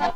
[0.00, 0.08] Baby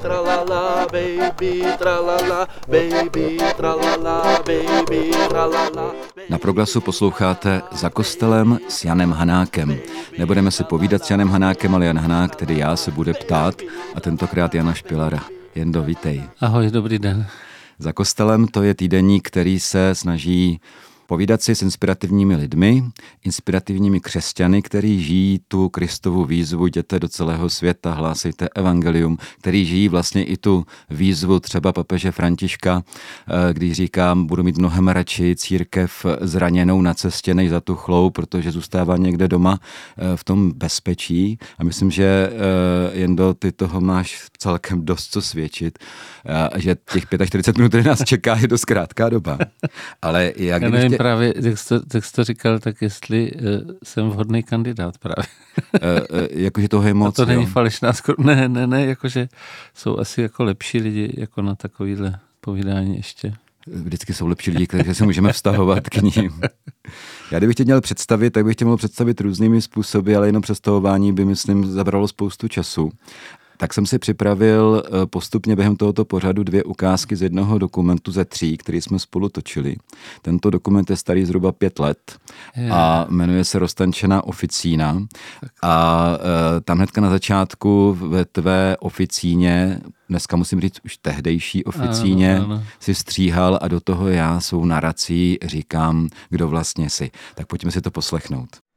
[0.00, 5.94] tralala, baby tralala, baby tralala, baby tralala.
[6.28, 9.78] Na proglasu posloucháte Za kostelem s Janem Hanákem.
[10.18, 13.62] Nebudeme si povídat s Janem Hanákem, ale Jan Hanák, který já, se bude ptát
[13.94, 15.20] a tentokrát Jana Špilara.
[15.54, 16.22] Jendo, vítej.
[16.40, 17.26] Ahoj, dobrý den.
[17.78, 20.60] Za kostelem to je týdeník, který se snaží
[21.10, 22.84] povídat si s inspirativními lidmi,
[23.24, 29.88] inspirativními křesťany, kteří žijí tu Kristovu výzvu jděte do celého světa, hlásejte evangelium, který žijí
[29.88, 36.06] vlastně i tu výzvu třeba papeže Františka, eh, když říkám, budu mít mnohem radši církev
[36.20, 41.38] zraněnou na cestě než za tu chlou, protože zůstává někde doma eh, v tom bezpečí.
[41.58, 45.78] A myslím, že eh, jen do ty toho máš celkem dost co svědčit,
[46.56, 49.38] že těch 45 minut, které nás čeká, je dost krátká doba.
[50.02, 53.40] Ale jak Já nevím, právě, jak jsi, to, jak jsi to říkal, tak jestli uh,
[53.84, 55.24] jsem vhodný kandidát právě.
[56.10, 57.48] uh, uh, jakože toho je moc, A to není jo?
[57.48, 58.22] falešná skoro.
[58.24, 59.28] Ne, ne, ne, jakože
[59.74, 63.32] jsou asi jako lepší lidi jako na takovýhle povídání ještě.
[63.66, 66.40] Vždycky jsou lepší lidi, kteří se můžeme vztahovat k ním.
[67.30, 71.12] Já kdybych tě měl představit, tak bych tě mohl představit různými způsoby, ale jenom představování
[71.12, 72.90] by, myslím, zabralo spoustu času.
[73.60, 78.24] Tak jsem si připravil eh, postupně během tohoto pořadu dvě ukázky z jednoho dokumentu ze
[78.24, 79.76] tří, který jsme spolu točili.
[80.22, 82.18] Tento dokument je starý zhruba pět let
[82.72, 85.02] a jmenuje se Roztančená oficína.
[85.62, 86.06] A
[86.56, 92.44] e, tam hnedka na začátku ve tvé oficíně, dneska musím říct už tehdejší oficíně, Ano,
[92.44, 92.62] ano.
[92.80, 97.10] si stříhal a do toho já svou narací říkám, kdo vlastně si.
[97.34, 98.69] Tak pojďme si to poslechnout.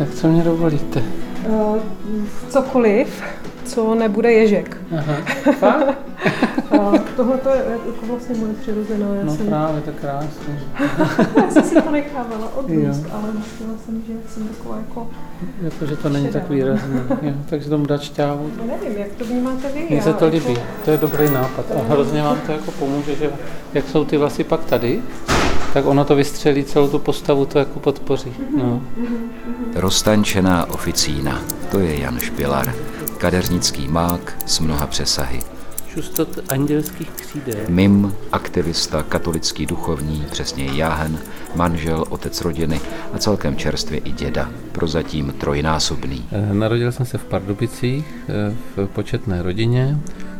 [0.00, 1.02] Tak co mě dovolíte?
[1.48, 1.76] Uh,
[2.48, 3.22] cokoliv,
[3.70, 4.76] co nebude ježek.
[4.98, 5.94] Aha,
[7.16, 9.06] tohle to je jako vlastně moje přirozená.
[9.14, 10.58] Já, No jsem, právě, to krásné.
[11.36, 13.10] já jsem si to nechávala odrůst, Jo.
[13.12, 15.06] ale myslela jsem, že jsem taková jako...
[15.62, 16.40] Jako, že to není Šedá.
[16.40, 17.02] tak výrazné.
[17.22, 18.50] Jo, takže tomu dát šťávu.
[18.58, 19.86] No nevím, jak to vnímáte vy.
[19.88, 22.70] Mně já se to jako- líbí, to je dobrý nápad a hrozně vám to jako
[22.70, 23.30] pomůže, že
[23.74, 25.00] jak jsou ty vlasy pak tady,
[25.74, 28.32] tak ono to vystřelí celou tu postavu, to jako podpoří.
[28.56, 28.82] No.
[29.74, 31.40] Roztančená oficína,
[31.70, 32.72] to je Jan Špilar,
[33.20, 35.40] kadeřnický mák s mnoha přesahy.
[35.88, 37.60] Šustot andělských křídel.
[37.68, 41.18] Mim, aktivista, katolický duchovní, přesně jáhen,
[41.54, 42.80] manžel, otec rodiny
[43.12, 46.28] a celkem čerstvě i děda, prozatím trojnásobný.
[46.32, 49.98] Eh, Narodil jsem se v Pardubicích eh, v početné rodině.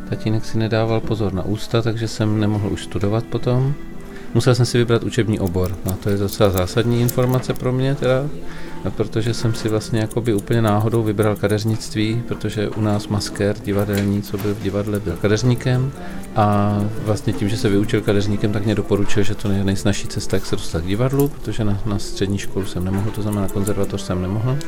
[0.08, 3.74] Tatínek si nedával pozor na ústa, takže jsem nemohl už studovat potom.
[4.34, 5.76] Musel jsem si vybrat učební obor.
[5.90, 8.28] A to je docela zásadní informace pro mě teda,
[8.96, 14.38] protože jsem si vlastně jakoby úplně náhodou vybral kadeřnictví, protože u nás maskér divadelní, co
[14.38, 15.92] byl v divadle, byl kadeřníkem
[16.36, 20.36] a vlastně tím, že se vyučil kadeřníkem, tak mě doporučil, že to je nejsnažší cesta,
[20.36, 23.48] jak se dostat k divadlu, protože na, na střední školu jsem nemohl, to znamená na
[23.48, 24.58] konzervatoř jsem nemohl.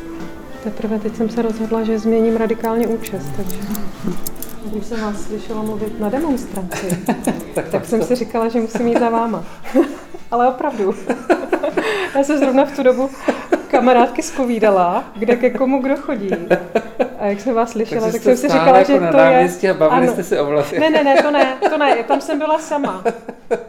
[0.65, 3.59] Teprve teď jsem se rozhodla, že změním radikálně účest, takže...
[4.65, 7.05] Když jsem vás slyšela mluvit na demonstraci,
[7.71, 9.45] tak jsem si říkala, že musím jít za váma.
[10.31, 10.95] Ale opravdu.
[12.15, 13.11] Já jsem zrovna v tu dobu
[13.73, 16.31] kamarádky zpovídala, kde ke komu kdo chodí.
[17.19, 19.19] A jak jsem vás slyšela, tak, jsem si říkala, že to
[19.67, 19.71] je...
[19.71, 20.13] a bavili Ano.
[20.13, 20.79] jste se o vlasech.
[20.79, 23.05] Ne, ne, ne, to ne, to ne, tam jsem byla sama.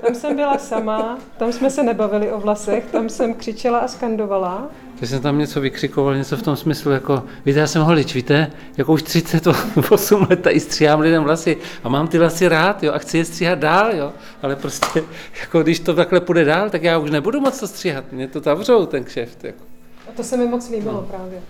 [0.01, 4.67] Tam jsem byla sama, tam jsme se nebavili o vlasech, tam jsem křičela a skandovala.
[4.99, 8.51] Takže jsem tam něco vykřikoval, něco v tom smyslu, jako, víte, já jsem holič, víte,
[8.77, 12.97] jako už 38 let tady stříhám lidem vlasy a mám ty vlasy rád, jo, a
[12.97, 15.03] chci je stříhat dál, jo, ale prostě,
[15.41, 18.39] jako když to takhle půjde dál, tak já už nebudu moc to stříhat, mě to
[18.39, 19.72] zavřou, ten kšeft, jako.
[20.15, 21.41] To se mi moc líbilo právě.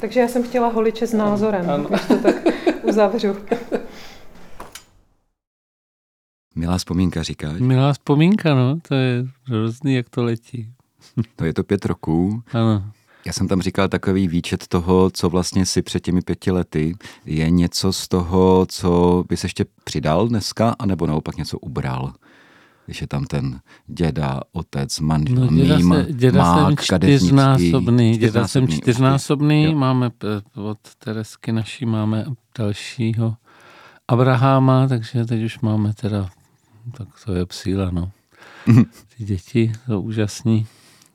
[0.00, 1.84] Takže já jsem chtěla holiče s názorem, Ano.
[1.88, 2.34] když to tak
[2.82, 3.36] uzavřu.
[6.54, 7.60] Milá vzpomínka, říkáš?
[7.60, 10.72] Milá vzpomínka, no, to je hrozný, jak to letí.
[11.36, 12.42] To je to pět roků.
[12.52, 12.84] Ano.
[13.26, 16.94] Já jsem tam říkal takový výčet toho, co vlastně si před těmi pěti lety.
[17.24, 22.12] Je něco z toho, co bys ještě přidal dneska, anebo naopak něco ubral?
[22.90, 27.26] Když je tam ten děda, otec, manžel, No, děda, mým, se, děda jsem mák, kadeřnický.
[27.26, 29.64] čtyřnásobný, děda jsem Čtyřnásobný.
[29.64, 29.72] Jo.
[29.74, 30.10] máme
[30.54, 32.24] od Teresky naší máme
[32.58, 33.36] dalšího
[34.08, 36.30] Abraháma, takže teď už máme teda,
[36.96, 38.10] tak to je psíla, no.
[39.16, 40.66] Ty děti jsou úžasní,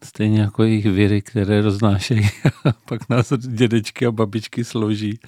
[0.06, 2.30] stejně jako jejich viry, které roznášejí.
[2.86, 5.20] pak nás dědečky a babičky složí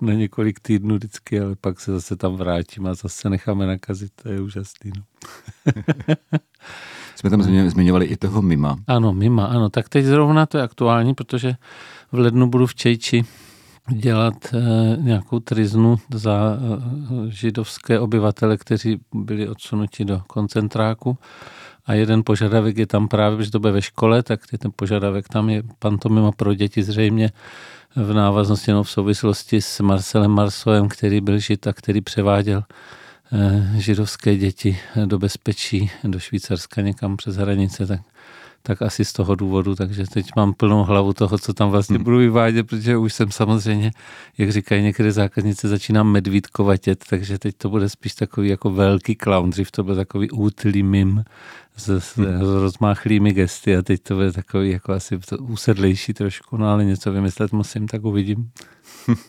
[0.00, 4.28] na několik týdnů vždycky, ale pak se zase tam vrátíme a zase necháme nakazit, to
[4.28, 4.92] je úžasný.
[4.96, 5.02] No.
[7.16, 8.76] Jsme tam zmiňo- zmiňovali i toho Mima.
[8.86, 9.68] Ano, Mima, ano.
[9.68, 11.54] Tak teď zrovna to je aktuální, protože
[12.12, 13.24] v lednu budu v Čejči
[13.88, 21.18] dělat eh, nějakou triznu za eh, židovské obyvatele, kteří byli odsunuti do koncentráku.
[21.90, 25.50] A jeden požadavek je tam právě, že to bude ve škole, tak ten požadavek tam
[25.50, 27.30] je pantomima pro děti zřejmě
[27.96, 32.62] v návaznosti no v souvislosti s Marcelem Marsoem, který byl žid a který převáděl
[33.32, 38.00] eh, židovské děti do bezpečí, do Švýcarska někam přes hranice, tak
[38.62, 42.04] tak asi z toho důvodu, takže teď mám plnou hlavu toho, co tam vlastně hmm.
[42.04, 43.90] budu vyvádět, protože už jsem samozřejmě,
[44.38, 49.50] jak říkají některé zákaznice, začínám medvídkovatět, takže teď to bude spíš takový jako velký clown,
[49.50, 51.24] dřív to byl takový útlý mim
[51.80, 56.68] s, s, s rozmáchlými gesty a teď to bude takový jako asi úsedlejší trošku, no
[56.68, 58.50] ale něco vymyslet musím, tak uvidím.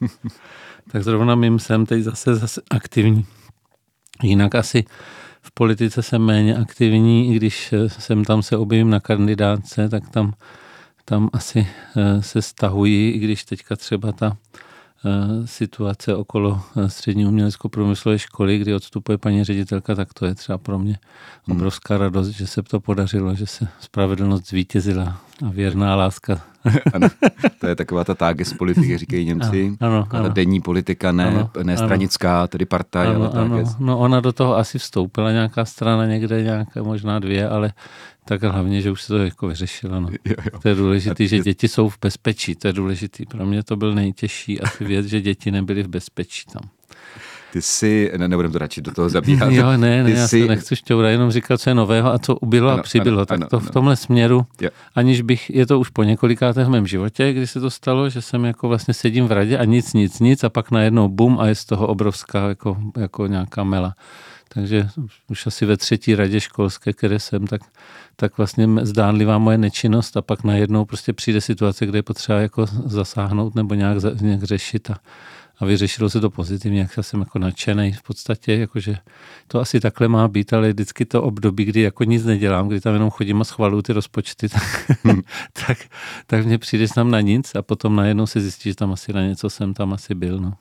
[0.91, 3.25] tak zrovna mim jsem teď zase, zase aktivní.
[4.23, 4.83] Jinak asi
[5.41, 10.33] v politice jsem méně aktivní, i když jsem tam se objevím na kandidáce, tak tam,
[11.05, 11.67] tam asi
[11.97, 14.70] eh, se stahují, i když teďka třeba ta Eh,
[15.45, 20.79] situace okolo eh, střední umělecko-průmyslové školy, kdy odstupuje paní ředitelka, tak to je třeba pro
[20.79, 20.97] mě
[21.47, 21.57] hmm.
[21.57, 26.41] obrovská radost, že se to podařilo, že se spravedlnost zvítězila a věrná láska.
[26.93, 27.07] ano,
[27.59, 29.77] to je taková ta táges politiky, říkají Němci.
[29.79, 33.63] Ano, ano, ta denní politika, ne, ano, ne stranická, ano, tedy partaj, ano, ale ano.
[33.79, 37.73] No ona do toho asi vstoupila nějaká strana někde, nějaké možná dvě, ale
[38.25, 39.99] tak hlavně, že už se to jako vyřešilo.
[39.99, 40.09] No.
[40.25, 40.59] Jo, jo.
[40.59, 42.55] To je důležité, že děti jsou v bezpečí.
[42.55, 43.23] To je důležité.
[43.29, 46.69] Pro mě to byl nejtěžší asi věc, že děti nebyly v bezpečí tam.
[47.53, 49.45] Ty jsi, ne, nebudem to radši do toho zabíhat.
[49.51, 50.47] Jo, ne, ne, já jsi...
[50.47, 53.17] nechci šťourat, jenom říkat, co je nového a co ubylo ano, a přibylo.
[53.17, 53.65] Ano, tak ano, to ano.
[53.65, 54.69] v tomhle směru, jo.
[54.95, 58.21] aniž bych, je to už po několikátech v mém životě, kdy se to stalo, že
[58.21, 61.47] jsem jako vlastně sedím v radě a nic, nic, nic a pak najednou bum a
[61.47, 63.95] je z toho obrovská jako, jako nějaká mela.
[64.53, 64.89] Takže
[65.27, 67.61] už asi ve třetí radě školské, které jsem, tak,
[68.15, 72.65] tak vlastně zdánlivá moje nečinnost a pak najednou prostě přijde situace, kde je potřeba jako
[72.85, 74.97] zasáhnout nebo nějak, nějak řešit a,
[75.59, 78.97] a vyřešilo se to pozitivně, jak jsem jako nadšený v podstatě, jakože
[79.47, 82.93] to asi takhle má být, ale vždycky to období, kdy jako nic nedělám, kdy tam
[82.93, 85.21] jenom chodím a schvaluju ty rozpočty, tak, hmm.
[85.67, 85.77] tak,
[86.27, 89.21] tak mně přijdeš tam na nic a potom najednou se zjistí, že tam asi na
[89.21, 90.39] něco jsem tam asi byl.
[90.39, 90.53] No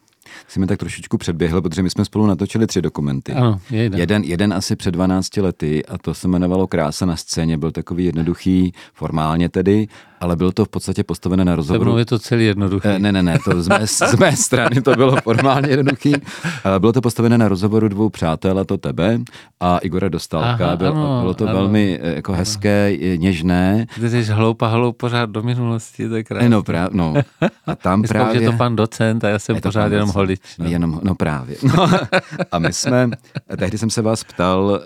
[0.49, 3.33] jsi mi tak trošičku předběhl, protože my jsme spolu natočili tři dokumenty.
[3.33, 4.01] Ano, jeden.
[4.01, 4.25] jeden.
[4.25, 8.73] Jeden asi před 12 lety a to se jmenovalo Krása na scéně, byl takový jednoduchý,
[8.95, 9.89] formálně tedy,
[10.21, 11.99] ale bylo to v podstatě postavené na rozhovoru.
[11.99, 12.89] je to celý jednoduchý.
[12.89, 16.13] Eh, ne, ne, ne, to z mé, z mé strany to bylo formálně jednoduchý.
[16.79, 19.19] Bylo to postavené na rozhovoru dvou přátel, a to tebe
[19.61, 20.67] a Igora Dostalka.
[20.67, 23.87] Aha, bylo, ano, bylo to ano, velmi eh, jako hezké, něžné.
[24.01, 26.49] Ty jsi hloupa hloup pořád do minulosti, to je krásné.
[26.49, 27.15] No, prá- no.
[27.67, 28.41] A tam Myslím, právě...
[28.41, 30.41] že to pan docent a já jsem pořád jenom holič.
[30.59, 30.67] No.
[30.67, 31.57] Jenom, no právě.
[31.77, 31.89] No.
[32.53, 33.11] A my jsme,
[33.59, 34.81] tehdy jsem se vás ptal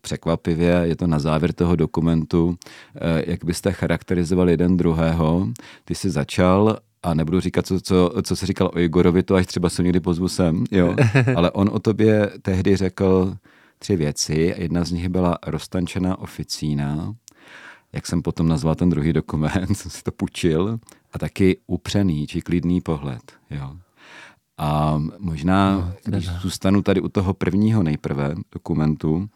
[0.00, 2.56] překvapivě, je to na závěr toho dokumentu,
[2.94, 5.48] eh, jak byste charakterizovali jeden jeden druhého.
[5.84, 9.46] Ty jsi začal a nebudu říkat, co, co, co se říkal o Igorovi, to až
[9.46, 10.96] třeba se někdy pozvu sem, jo.
[11.36, 13.36] Ale on o tobě tehdy řekl
[13.78, 14.54] tři věci.
[14.58, 17.14] Jedna z nich byla roztančená oficína,
[17.92, 20.78] jak jsem potom nazval ten druhý dokument, jsem si to pučil,
[21.12, 23.76] a taky upřený či klidný pohled, jo.
[24.58, 29.28] A možná, no, když zůstanu tady u toho prvního nejprve dokumentu,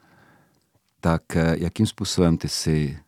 [1.01, 2.99] tak eh, jakým způsobem ty si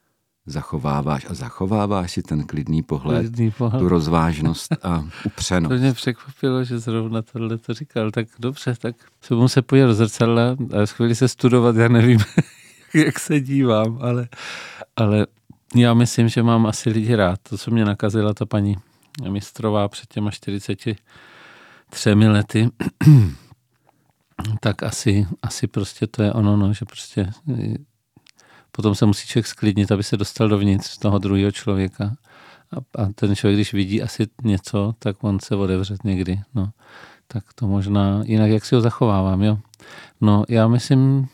[0.47, 3.81] zachováváš a zachováváš si ten klidný pohled, klidný pohled.
[3.81, 5.69] tu rozvážnost a upřenost.
[5.71, 8.11] To mě překvapilo, že zrovna tohle to říkal.
[8.11, 12.21] Tak dobře, tak se budu se podívat do zrcadla a chvíli se studovat, já nevím,
[12.95, 14.29] jak se dívám, ale,
[14.97, 15.27] ale
[15.75, 17.39] já myslím, že mám asi lidi rád.
[17.43, 18.77] To, co mě nakazila ta paní
[19.29, 20.97] mistrová před těma 43
[22.15, 22.69] lety,
[24.61, 27.31] tak asi, asi prostě to je ono, no, že prostě
[28.73, 32.17] potom se musí člověk sklidnit, aby se dostal dovnitř toho druhého člověka.
[32.73, 36.41] A, a ten člověk, když vidí asi něco, tak on se odevře někdy.
[36.55, 36.71] No.
[37.27, 39.59] Tak to možná, jinak jak si ho zachovávám, jo.
[40.21, 41.29] No, já myslím,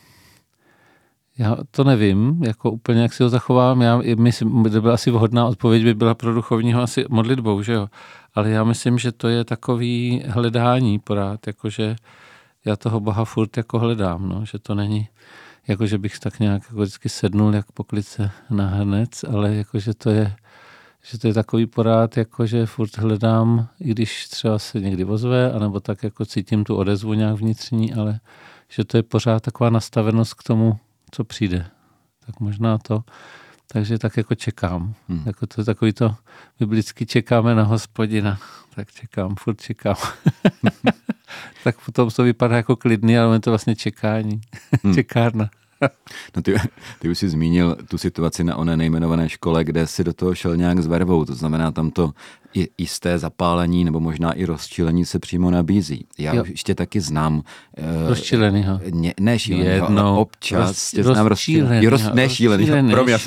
[1.38, 3.82] já to nevím, jako úplně jak si ho zachovávám.
[3.82, 7.88] Já myslím, by byla asi vhodná odpověď by byla pro duchovního asi modlitbou, že jo.
[8.34, 11.96] Ale já myslím, že to je takový hledání porád, jakože
[12.64, 15.08] já toho Boha furt jako hledám, no, že to není,
[15.68, 20.10] jako že bych tak nějak jako vždycky sednul jak poklice na hrnec, ale jakože to
[20.10, 20.36] je,
[21.02, 25.52] že to je takový porád, jako že furt hledám, i když třeba se někdy ozve,
[25.52, 28.20] anebo tak jako cítím tu odezvu nějak vnitřní, ale
[28.68, 30.78] že to je pořád taková nastavenost k tomu,
[31.10, 31.66] co přijde.
[32.26, 33.04] Tak možná to,
[33.72, 34.94] takže tak jako čekám.
[35.08, 35.22] Hmm.
[35.26, 36.16] Jako to je takový to,
[36.58, 38.38] biblicky čekáme na hospodina,
[38.74, 39.96] tak čekám, furt čekám.
[41.64, 44.40] tak potom to vypadá jako klidný, ale je to vlastně čekání,
[44.84, 44.94] hmm.
[44.94, 45.50] čekárna.
[46.36, 46.54] No ty,
[46.98, 50.56] ty už jsi zmínil tu situaci na oné nejmenované škole, kde si do toho šel
[50.56, 52.10] nějak s vervou, to znamená tam to
[52.54, 56.06] i jisté zapálení nebo možná i rozčilení se přímo nabízí.
[56.18, 56.44] Já jo.
[56.46, 57.34] ještě taky znám.
[57.34, 58.80] Uh, rozčilenýho.
[58.94, 61.90] Ne, ne šílenýho, Jednou, občas roz, tě znám rozčilenýho.
[61.90, 63.18] Roz, ne šílenýho, pro mě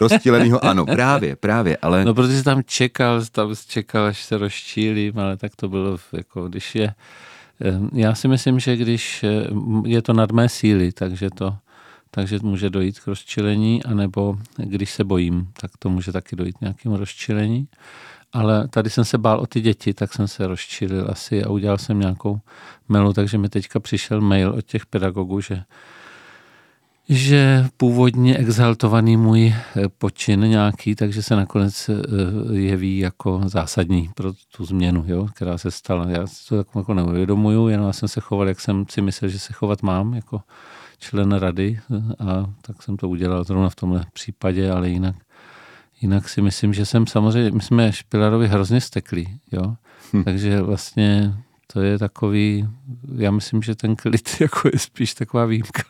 [0.00, 2.04] rozčilenýho, ano, právě, právě, ale...
[2.04, 6.74] No protože tam čekal, tam čekal, až se rozčílím, ale tak to bylo, jako když
[6.74, 6.84] je...
[6.88, 7.35] Eh,
[7.92, 9.46] já si myslím, že když eh,
[9.84, 11.56] je to nad mé síly, takže to
[12.10, 16.60] takže může dojít k rozčilení, anebo když se bojím, tak to může taky dojít k
[16.60, 17.68] nějakému rozčilení.
[18.32, 21.78] Ale tady jsem se bál o ty děti, tak jsem se rozčilil asi a udělal
[21.78, 22.40] jsem nějakou
[22.88, 25.62] melu, takže mi teďka přišel mail od těch pedagogů, že
[27.08, 31.92] že původně exaltovaný můj eh, počin nějaký, takže se nakonec eh,
[32.52, 36.10] jeví jako zásadní pro tu změnu, jo, která se stala.
[36.10, 39.30] Já si to tak jako neuvědomuju, jenom já jsem se choval, jak jsem si myslel,
[39.30, 40.40] že se chovat mám, jako
[40.98, 45.16] člen rady eh, a tak jsem to udělal zrovna v tomhle případě, ale jinak
[46.00, 49.76] Jinak si myslím, že jsem samozřejmě, my jsme Špilarovi hrozně steklí, jo.
[50.12, 50.24] Hm.
[50.24, 51.34] Takže vlastně
[51.72, 52.68] to je takový,
[53.14, 55.82] já myslím, že ten klid jako je spíš taková výjimka.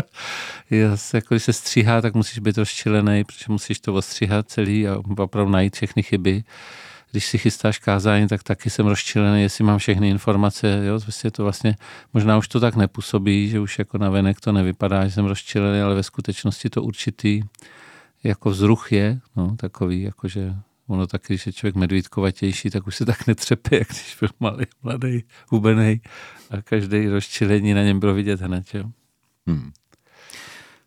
[1.14, 5.52] Jako když se stříhá, tak musíš být rozčilený, protože musíš to ostříhat celý a opravdu
[5.52, 6.44] najít všechny chyby.
[7.10, 10.82] Když si chystáš kázání, tak taky jsem rozčilený, jestli mám všechny informace.
[10.84, 10.98] Jo?
[10.98, 11.76] Vlastně to vlastně,
[12.14, 15.80] možná už to tak nepůsobí, že už jako na venek to nevypadá, že jsem rozčilený,
[15.80, 17.42] ale ve skutečnosti to určitý
[18.24, 20.54] jako vzruch je, no, takový, jakože
[20.86, 24.64] ono taky, když je člověk medvídkovatější, tak už se tak netřepe, jak když byl malý,
[24.82, 26.00] mladý, hubený
[26.50, 28.84] a každý rozčilení na něm bylo vidět hned, jo.
[29.46, 29.72] Hmm.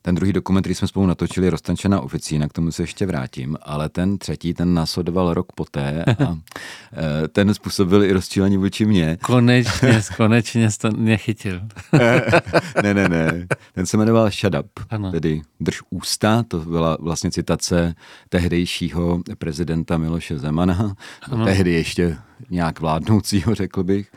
[0.01, 3.89] Ten druhý dokument, který jsme spolu natočili, Roztančená oficína, k tomu se ještě vrátím, ale
[3.89, 6.12] ten třetí, ten následoval rok poté a
[7.24, 9.17] e, ten způsobil i rozčílení vůči mně.
[9.22, 11.62] Konečně, konečně to nechytil.
[12.84, 13.48] ne, ne, ne.
[13.74, 15.12] Ten se jmenoval Shut Up, ano.
[15.12, 17.96] tedy Drž ústa, to byla vlastně citace
[18.29, 20.96] tehdejšího prezidenta Miloše Zemana,
[21.31, 21.46] ano.
[21.46, 22.17] tehdy ještě
[22.50, 24.12] nějak vládnoucího, řekl bych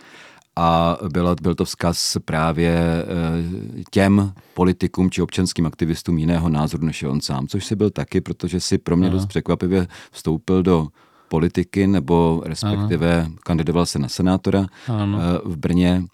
[0.56, 7.02] a byl, byl to vzkaz právě eh, těm politikům či občanským aktivistům jiného názoru než
[7.02, 9.16] je on sám, což si byl taky, protože si pro mě Aha.
[9.16, 10.88] dost překvapivě vstoupil do
[11.28, 13.30] politiky, nebo respektive Aha.
[13.42, 15.18] kandidoval se na senátora ano.
[15.20, 16.04] Eh, v Brně.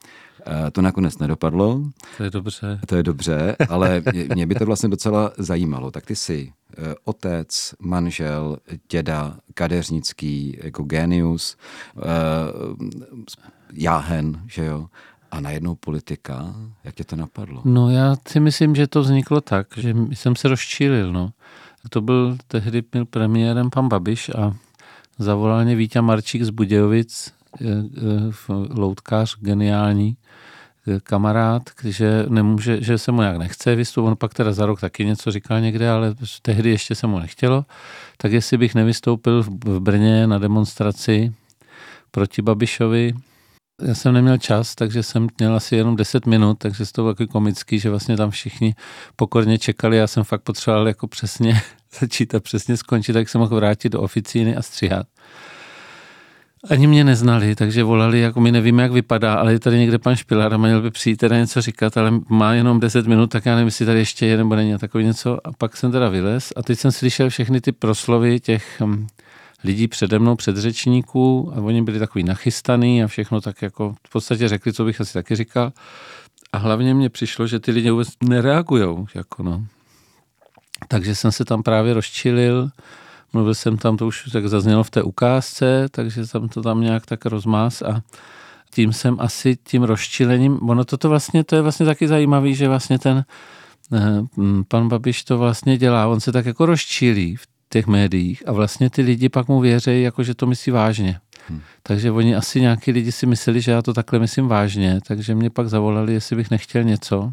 [0.46, 1.82] Eh, to nakonec nedopadlo.
[2.16, 2.80] To je dobře.
[2.86, 4.02] To je dobře, ale
[4.34, 5.90] mě by to vlastně docela zajímalo.
[5.90, 6.52] Tak ty jsi
[7.04, 8.56] otec, manžel,
[8.90, 11.56] děda, kadeřnický, jako genius,
[13.72, 14.86] jáhen, že jo,
[15.30, 17.62] a najednou politika, jak tě to napadlo?
[17.64, 21.32] No já si myslím, že to vzniklo tak, že jsem se rozčílil, no.
[21.90, 24.54] To byl, tehdy byl premiérem pan Babiš a
[25.18, 30.16] zavolal mě Vítě Marčík z Budějovic, eh, eh, loutkář geniální,
[30.88, 34.80] eh, kamarád, že, nemůže, že se mu nějak nechce vystupovat, on pak teda za rok
[34.80, 37.64] taky něco říkal někde, ale tehdy ještě se mu nechtělo,
[38.16, 41.34] tak jestli bych nevystoupil v Brně na demonstraci
[42.10, 43.12] proti Babišovi,
[43.82, 47.78] já jsem neměl čas, takže jsem měl asi jenom 10 minut, takže to bylo komický,
[47.78, 48.74] že vlastně tam všichni
[49.16, 49.96] pokorně čekali.
[49.96, 51.60] Já jsem fakt potřeboval jako přesně
[52.00, 55.06] začít a přesně skončit, tak jsem mohl vrátit do oficíny a stříhat.
[56.70, 60.16] Ani mě neznali, takže volali, jako my nevíme, jak vypadá, ale je tady někde pan
[60.16, 63.54] Špilar a měl by přijít teda něco říkat, ale má jenom 10 minut, tak já
[63.54, 65.46] nevím, jestli tady ještě je nebo není a takový něco.
[65.46, 69.06] A pak jsem teda vylez a teď jsem slyšel všechny ty proslovy těch hm,
[69.64, 74.48] lidí přede mnou, předřečníků a oni byli takový nachystaný a všechno tak jako v podstatě
[74.48, 75.72] řekli, co bych asi taky říkal.
[76.52, 79.06] A hlavně mně přišlo, že ty lidi vůbec nereagují.
[79.14, 79.66] Jako no.
[80.88, 82.70] Takže jsem se tam právě rozčilil,
[83.32, 87.06] mluvil jsem tam, to už tak zaznělo v té ukázce, takže jsem to tam nějak
[87.06, 88.02] tak rozmás a
[88.70, 92.98] tím jsem asi tím rozčilením, ono toto vlastně, to je vlastně taky zajímavý, že vlastně
[92.98, 93.24] ten
[93.92, 93.98] eh,
[94.68, 98.90] pan Babiš to vlastně dělá, on se tak jako rozčílí v těch médiích a vlastně
[98.90, 101.20] ty lidi pak mu věří, jako že to myslí vážně.
[101.48, 101.60] Hmm.
[101.82, 105.50] Takže oni asi nějaký lidi si mysleli, že já to takhle myslím vážně, takže mě
[105.50, 107.32] pak zavolali, jestli bych nechtěl něco.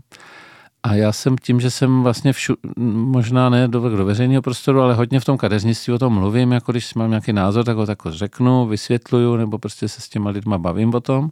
[0.83, 2.55] A já jsem tím, že jsem vlastně všu,
[2.93, 6.71] možná ne do, do veřejného prostoru, ale hodně v tom kadeřnictví o tom mluvím, jako
[6.71, 10.57] když mám nějaký názor, tak ho tak řeknu, vysvětluju, nebo prostě se s těma lidma
[10.57, 11.29] bavím o tom,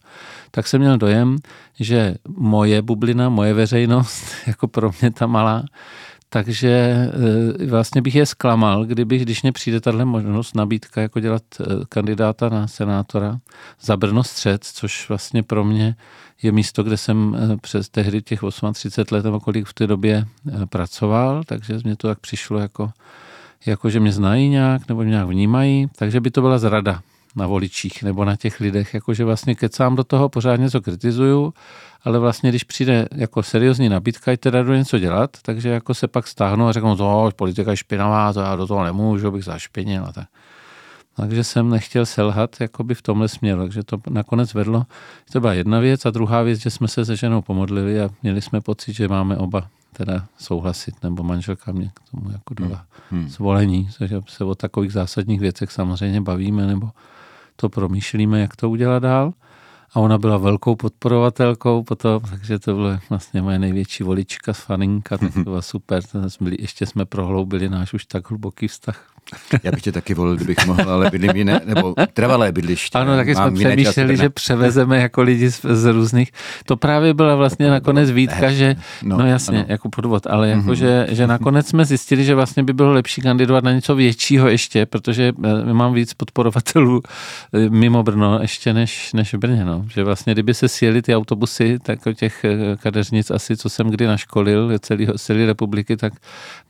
[0.52, 1.38] tak jsem měl dojem,
[1.80, 5.64] že moje bublina, moje veřejnost, jako pro mě ta malá,
[6.36, 11.44] takže eh, vlastně bych je zklamal, kdybych, když mě přijde tahle možnost, nabídka jako dělat
[11.60, 13.40] eh, kandidáta na senátora
[13.82, 15.96] za Brno střed, což vlastně pro mě
[16.42, 18.40] je místo, kde jsem eh, přes tehdy těch
[18.74, 20.26] 38 let nebo kolik v té době
[20.70, 22.92] pracoval, takže mě to tak přišlo jako,
[23.66, 27.02] jako že mě znají nějak nebo mě nějak vnímají, takže by to byla zrada.
[27.36, 31.54] Na voličích nebo na těch lidech, jakože vlastně kecám do toho, pořád něco kritizuju,
[32.04, 36.08] ale vlastně když přijde jako seriózní nabídka, i teda jdu něco dělat, takže jako se
[36.08, 40.06] pak stáhnu a řeknu, to politika je špinavá, to já do toho nemůžu, bych zašpinil
[40.06, 40.28] a tak.
[41.16, 44.86] Takže jsem nechtěl selhat jakoby v tomhle směru, takže to nakonec vedlo.
[45.32, 48.42] To byla jedna věc a druhá věc, že jsme se se ženou pomodlili a měli
[48.42, 53.22] jsme pocit, že máme oba teda souhlasit, nebo manželka mě k tomu jako dala hmm.
[53.22, 53.30] hmm.
[53.30, 56.90] zvolení, takže se o takových zásadních věcech samozřejmě bavíme, nebo
[57.56, 59.34] to promýšlíme, jak to udělat dál.
[59.94, 65.34] A ona byla velkou podporovatelkou potom, takže to byla vlastně moje největší volička, faninka, tak
[65.34, 66.04] to bylo super.
[66.60, 69.15] Ještě jsme prohloubili náš už tak hluboký vztah.
[69.64, 72.98] Já bych tě taky volil, kdybych mohl, ale bydlím jiné, nebo trvalé bydliště.
[72.98, 76.32] Ano, taky jsme přemýšleli, že převezeme jako lidi z, z různých.
[76.66, 79.66] To právě byla vlastně nakonec výtka, že, no, no jasně, ano.
[79.70, 80.74] jako podvod, ale jako, mm-hmm.
[80.74, 84.86] že, že nakonec jsme zjistili, že vlastně by bylo lepší kandidovat na něco většího ještě,
[84.86, 87.02] protože eh, mám víc podporovatelů
[87.54, 89.86] eh, mimo Brno ještě než, než v Brně, no.
[89.94, 94.08] Že vlastně, kdyby se sjeli ty autobusy, tak těch eh, kadeřnic asi, co jsem kdy
[94.08, 96.14] naškolil, celý, celý republiky, tak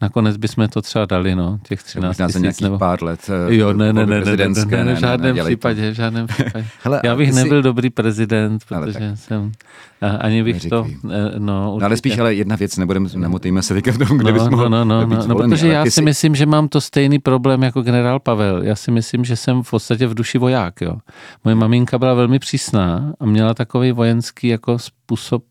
[0.02, 2.78] nakonec bychom to třeba dali, no, těch 13 nějakých nebo...
[2.80, 5.94] pár let eh, jo, ne, ne, ne, ne, ne, ne, ne, v žádném případě, v
[5.94, 6.66] žádném případě.
[6.84, 7.64] Hele, Já bych nebyl jsi...
[7.64, 9.18] dobrý prezident, protože tak...
[9.18, 9.52] jsem,
[10.20, 10.70] ani bych Neříkej.
[10.70, 11.82] to, eh, no, určitě.
[11.82, 14.50] no ale spíš ale jedna věc, nebudeme, nemotejme se teďka v tom, kde no, bys
[14.50, 16.02] mohl no, no, no, no, no, protože já si jsi...
[16.02, 18.64] myslím, že mám to stejný problém jako generál Pavel.
[18.64, 20.96] Já si myslím, že jsem v podstatě v duši voják, jo.
[21.44, 25.44] Moje maminka byla velmi přísná a měla takový vojenský jako způsob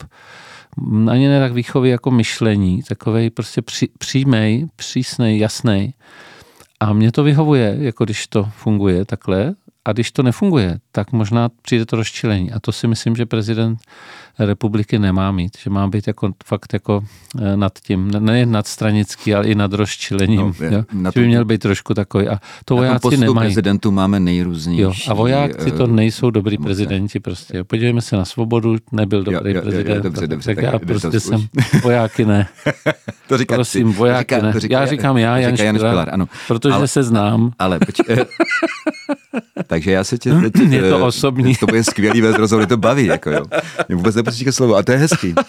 [1.10, 5.94] ani ne tak výchovy jako myšlení, takový prostě při, přímej, přísnej, jasný.
[6.80, 9.54] A mně to vyhovuje, jako když to funguje takhle.
[9.84, 12.52] A když to nefunguje, tak možná přijde to rozčilení.
[12.52, 13.78] A to si myslím, že prezident
[14.38, 17.04] republiky nemá mít, že má být jako fakt jako
[17.42, 20.54] eh, nad tím, ne nadstranický, ale i nad rozčilením.
[20.60, 20.84] No, jo?
[20.92, 22.28] Na že by měl být trošku takový.
[22.28, 23.46] A to vojáci nemají.
[23.46, 24.82] prezidentů máme nejrůznější.
[24.82, 26.66] Jo, a vojáci to eh, nejsou dobrý emoce.
[26.66, 27.56] prezidenti prostě.
[27.56, 27.64] Jo.
[27.64, 29.96] Podívejme se na svobodu, nebyl dobrý jo, jo, prezident.
[29.96, 31.46] Jo, dobře, dobře, tak, tak já prostě jsem
[31.82, 32.48] vojáky ne.
[33.28, 33.98] to říká Prosím, ty.
[33.98, 34.52] vojáky říká, ne.
[34.52, 36.28] To říká, já říkám já, Jan, Jan Špilar, ano.
[36.48, 37.52] Protože ale, se znám.
[37.58, 38.16] Ale počkej.
[39.66, 40.52] Takže já se tě teď...
[40.70, 41.54] Je to eh, osobní.
[41.56, 43.44] To bude skvělý vést rozhovor, to baví, jako jo.
[43.88, 45.34] Mě vůbec nepustí slovo, a to je hezký.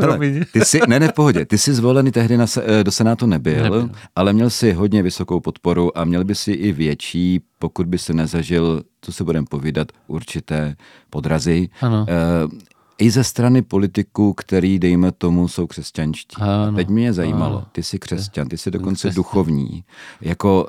[0.00, 0.18] Hele,
[0.52, 3.62] ty jsi, ne, ne, v pohodě, ty jsi zvolený tehdy na, eh, do Senátu nebyl,
[3.62, 7.98] nebyl, ale měl si hodně vysokou podporu a měl by si i větší, pokud by
[7.98, 10.76] se nezažil, co se budeme povídat, určité
[11.10, 11.68] podrazy.
[11.80, 12.06] Ano.
[13.00, 16.36] I ze strany politiků, který, dejme tomu, jsou křesťanští.
[16.40, 17.66] Ano, teď mě zajímalo, ano.
[17.72, 19.14] ty jsi křesťan, ty jsi dokonce křesťan.
[19.14, 19.84] duchovní.
[20.20, 20.68] Jako,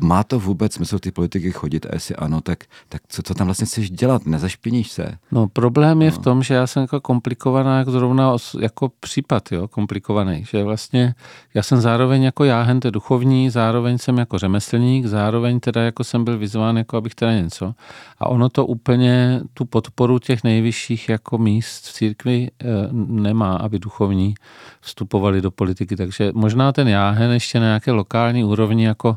[0.00, 3.46] má to vůbec smysl ty politiky chodit a jestli ano, tak, tak co, co tam
[3.46, 4.26] vlastně chceš dělat?
[4.26, 5.18] Nezašpiníš se?
[5.32, 6.16] No problém je no.
[6.16, 10.44] v tom, že já jsem jako komplikovaná jak zrovna jako případ, jo, komplikovaný.
[10.44, 11.14] Že vlastně
[11.54, 16.24] já jsem zároveň jako jáhen, to duchovní, zároveň jsem jako řemeslník, zároveň teda jako jsem
[16.24, 17.74] byl vyzván, jako abych teda něco.
[18.18, 23.56] A ono to úplně tu podporu těch nejvyšších jako míst míst v církvi eh, nemá,
[23.56, 24.34] aby duchovní
[24.80, 25.96] vstupovali do politiky.
[25.96, 29.16] Takže možná ten jáhen ještě na nějaké lokální úrovni jako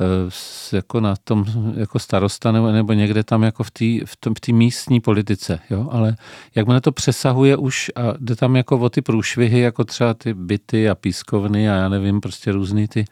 [0.00, 1.44] eh, jako na tom
[1.76, 5.88] jako starosta nebo, nebo někde tam jako v té v tom, v místní politice, jo?
[5.90, 6.16] ale
[6.54, 10.88] jakmile to přesahuje už a jde tam jako o ty průšvihy, jako třeba ty byty
[10.88, 13.04] a pískovny a já nevím, prostě různý ty,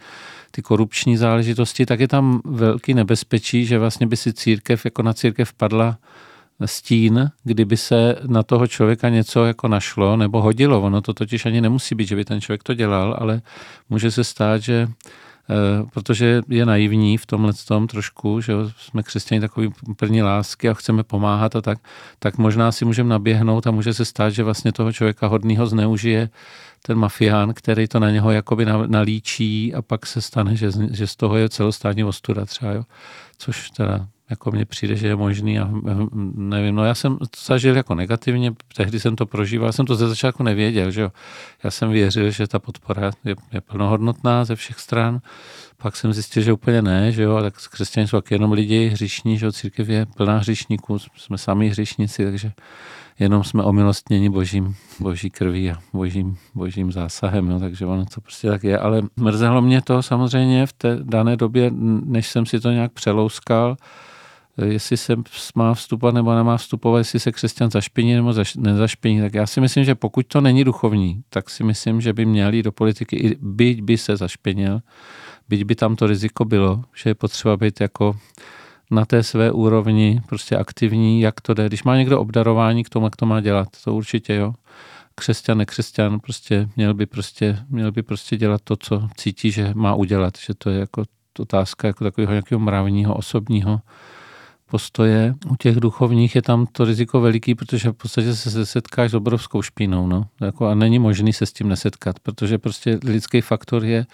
[0.50, 5.12] ty korupční záležitosti, tak je tam velký nebezpečí, že vlastně by si církev jako na
[5.12, 5.98] církev padla
[6.66, 10.80] stín, kdyby se na toho člověka něco jako našlo nebo hodilo.
[10.80, 13.42] Ono to totiž ani nemusí být, že by ten člověk to dělal, ale
[13.88, 14.88] může se stát, že
[15.50, 20.74] eh, protože je naivní v tomhle tom trošku, že jsme křesťané takový první lásky a
[20.74, 21.78] chceme pomáhat a tak,
[22.18, 26.30] tak možná si můžeme naběhnout a může se stát, že vlastně toho člověka hodného zneužije
[26.82, 31.16] ten mafián, který to na něho jakoby nalíčí a pak se stane, že, že z
[31.16, 32.82] toho je celostátní ostuda třeba, jo.
[33.38, 35.70] což teda jako mně přijde, že je možný a
[36.34, 40.08] nevím, no já jsem to zažil jako negativně, tehdy jsem to prožíval, jsem to ze
[40.08, 41.12] začátku nevěděl, že jo.
[41.64, 45.20] Já jsem věřil, že ta podpora je, je plnohodnotná ze všech stran,
[45.76, 49.38] pak jsem zjistil, že úplně ne, že jo, tak křesťané jsou taky jenom lidi hříšní,
[49.38, 52.52] že jo, církev je plná hříšníků, jsme sami hříšníci, takže
[53.18, 58.48] jenom jsme omilostněni božím, boží krví a božím, božím zásahem, jo, takže ono to prostě
[58.48, 61.70] tak je, ale mrzelo mě to samozřejmě v té dané době,
[62.04, 63.76] než jsem si to nějak přelouskal,
[64.64, 65.16] jestli se
[65.54, 69.60] má vstupovat nebo nemá vstupovat, jestli se křesťan zašpiní nebo zaš, nezašpiní, tak já si
[69.60, 73.16] myslím, že pokud to není duchovní, tak si myslím, že by měl jít do politiky,
[73.16, 74.80] i byť by se zašpinil,
[75.48, 78.16] byť by tam to riziko bylo, že je potřeba být jako
[78.90, 81.66] na té své úrovni prostě aktivní, jak to jde.
[81.66, 84.54] Když má někdo obdarování k tomu, jak to má dělat, to určitě jo.
[85.14, 89.94] Křesťan, nekřesťan, prostě měl by prostě, měl by prostě dělat to, co cítí, že má
[89.94, 91.04] udělat, že to je jako
[91.38, 93.80] otázka jako takového nějakého mravního, osobního
[94.70, 95.34] postoje.
[95.48, 99.62] U těch duchovních je tam to riziko veliký, protože v podstatě se setkáš s obrovskou
[99.62, 100.06] špínou.
[100.06, 100.26] No.
[100.40, 104.06] Jako a není možný se s tím nesetkat, protože prostě lidský faktor je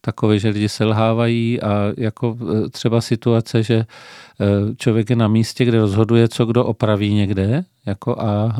[0.00, 3.86] takový, že lidi selhávají a jako e, třeba situace, že e,
[4.76, 8.56] člověk je na místě, kde rozhoduje, co kdo opraví někde jako a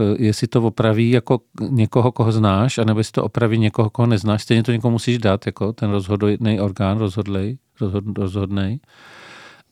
[0.00, 4.42] e, jestli to opraví jako někoho, koho znáš, anebo jestli to opraví někoho, koho neznáš,
[4.42, 8.80] stejně to někomu musíš dát, jako ten rozhodný orgán, rozhodlej, rozhod, rozhodnej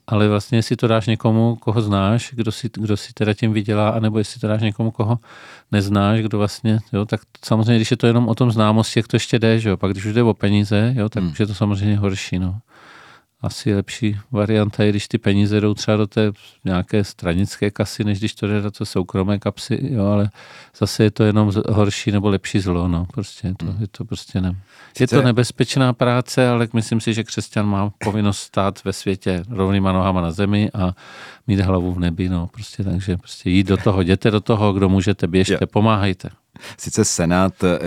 [0.07, 3.89] ale vlastně jestli to dáš někomu, koho znáš, kdo si, kdo si teda tím vydělá,
[3.89, 5.19] anebo jestli to dáš někomu, koho
[5.71, 9.15] neznáš, kdo vlastně, jo, tak samozřejmě, když je to jenom o tom známosti, jak to
[9.15, 11.31] ještě jde, že jo, pak když už jde o peníze, jo, tak hmm.
[11.31, 12.59] už je to samozřejmě horší, no
[13.45, 16.31] asi lepší varianta je, když ty peníze jdou třeba do té
[16.65, 20.29] nějaké stranické kasy, než když to jde do té soukromé kapsy, jo, ale
[20.77, 23.81] zase je to jenom horší nebo lepší zlo, no, prostě je to, hmm.
[23.81, 24.55] je to prostě ne.
[24.99, 29.91] Je to nebezpečná práce, ale myslím si, že křesťan má povinnost stát ve světě rovnýma
[29.91, 30.95] nohama na zemi a
[31.47, 34.89] mít hlavu v nebi, no, prostě takže prostě jít do toho, jděte do toho, kdo
[34.89, 36.29] můžete, běžte, pomáhajte.
[36.77, 37.79] Sice Senát e,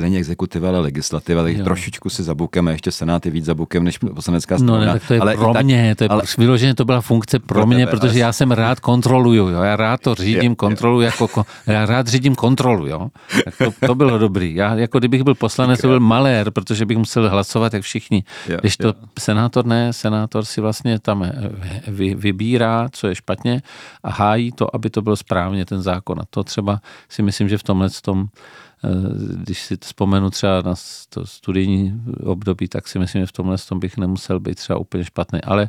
[0.00, 4.58] není exekutiva, ale legislativa, tak trošičku si zabukeme, ještě Senát je víc zabukem než poslanecká
[4.58, 4.72] strana.
[4.72, 7.00] No ne, tak to je ale pro tak, mě, to je ale, vyloženě to byla
[7.00, 8.18] funkce pro, pro mě, tebe, protože ale...
[8.18, 11.06] já jsem rád kontroluju, jo, já rád to řídím, jo, kontroluju, jo.
[11.06, 13.08] jako, já rád řídím kontrolu, jo.
[13.44, 14.54] Tak to, to bylo dobrý.
[14.54, 18.24] Já jako kdybych byl poslanec, to byl malér, protože bych musel hlasovat jak všichni.
[18.48, 18.94] Jo, Když to jo.
[19.18, 21.32] senátor ne, senátor si vlastně tam eh,
[21.88, 23.62] vy, vybírá, co je špatně
[24.02, 26.20] a hájí to, aby to bylo správně ten zákon.
[26.20, 28.23] A to třeba si myslím, že v tomhle tom
[28.84, 28.88] eh,
[29.36, 30.74] když si vzpomenu třeba na
[31.08, 35.04] to studijní období, tak si myslím, že v tomhle tom bych nemusel být třeba úplně
[35.04, 35.40] špatný.
[35.40, 35.68] Ale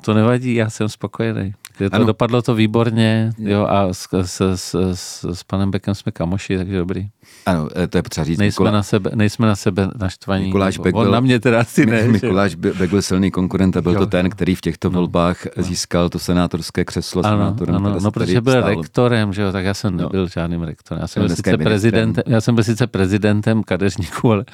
[0.00, 1.54] to nevadí, já jsem spokojený.
[1.78, 6.56] To dopadlo to výborně jo, a s, s, s, s, s panem Bekem jsme kamoši,
[6.56, 7.08] takže dobrý.
[7.46, 8.38] Ano, eh, to je potřeba říct.
[8.38, 8.70] Nejsme, Mikula...
[8.70, 10.44] na, sebe, nejsme na sebe naštvaní.
[10.44, 12.08] Mikuláš Beck byl, na mě teda asi ne.
[12.08, 13.98] Mikuláš Beck byl silný konkurent a byl jo.
[13.98, 15.62] to ten, který v těchto no, volbách no.
[15.62, 17.26] získal to senátorské křeslo.
[17.26, 18.68] Ano, ano, no, protože byl stál.
[18.68, 20.02] rektorem, že jo, tak já jsem no.
[20.02, 20.28] nebyl no.
[20.28, 21.00] žádným rektorem.
[21.00, 24.44] Já jsem, byl sice prezidentem, já jsem byl sice prezidentem kadeřníků, ale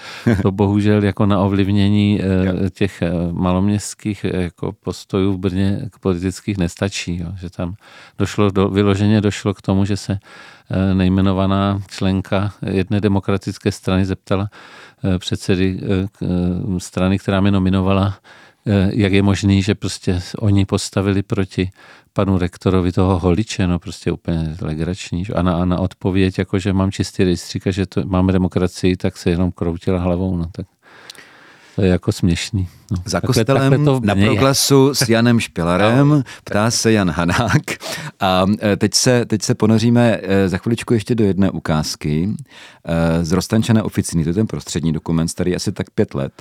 [0.43, 7.12] to bohužel jako na ovlivnění eh, těch eh, maloměstských jako postojů v Brně politických nestačí.
[7.21, 7.75] Jo, že tam
[8.19, 10.19] došlo, do, vyloženě došlo k tomu, že se
[10.75, 14.51] Eh, nejmenovaná členka jedné demokratické strany zeptala
[15.05, 18.19] eh, předsedy eh, strany, která mě nominovala,
[18.91, 21.71] jak je možný, že prostě oni postavili proti
[22.13, 25.25] panu rektorovi toho holiče, no prostě úplně legrační.
[25.35, 28.97] A na, a na odpověď, jako že mám čistý rejstřík a že to, máme demokracii,
[28.97, 30.37] tak se jenom kroutila hlavou.
[30.37, 30.67] No, tak
[31.77, 32.69] to je jako směšný.
[32.91, 32.97] No.
[33.05, 37.63] Za takhle, kostelem takhle to na proglasu s Janem Špilarem ptá se Jan Hanák.
[38.21, 42.31] A e, teď se, teď se ponoříme e, za chviličku ještě do jedné ukázky
[42.85, 44.23] e, z roztančené oficiny.
[44.23, 46.33] To je ten prostřední dokument, starý asi tak pět let.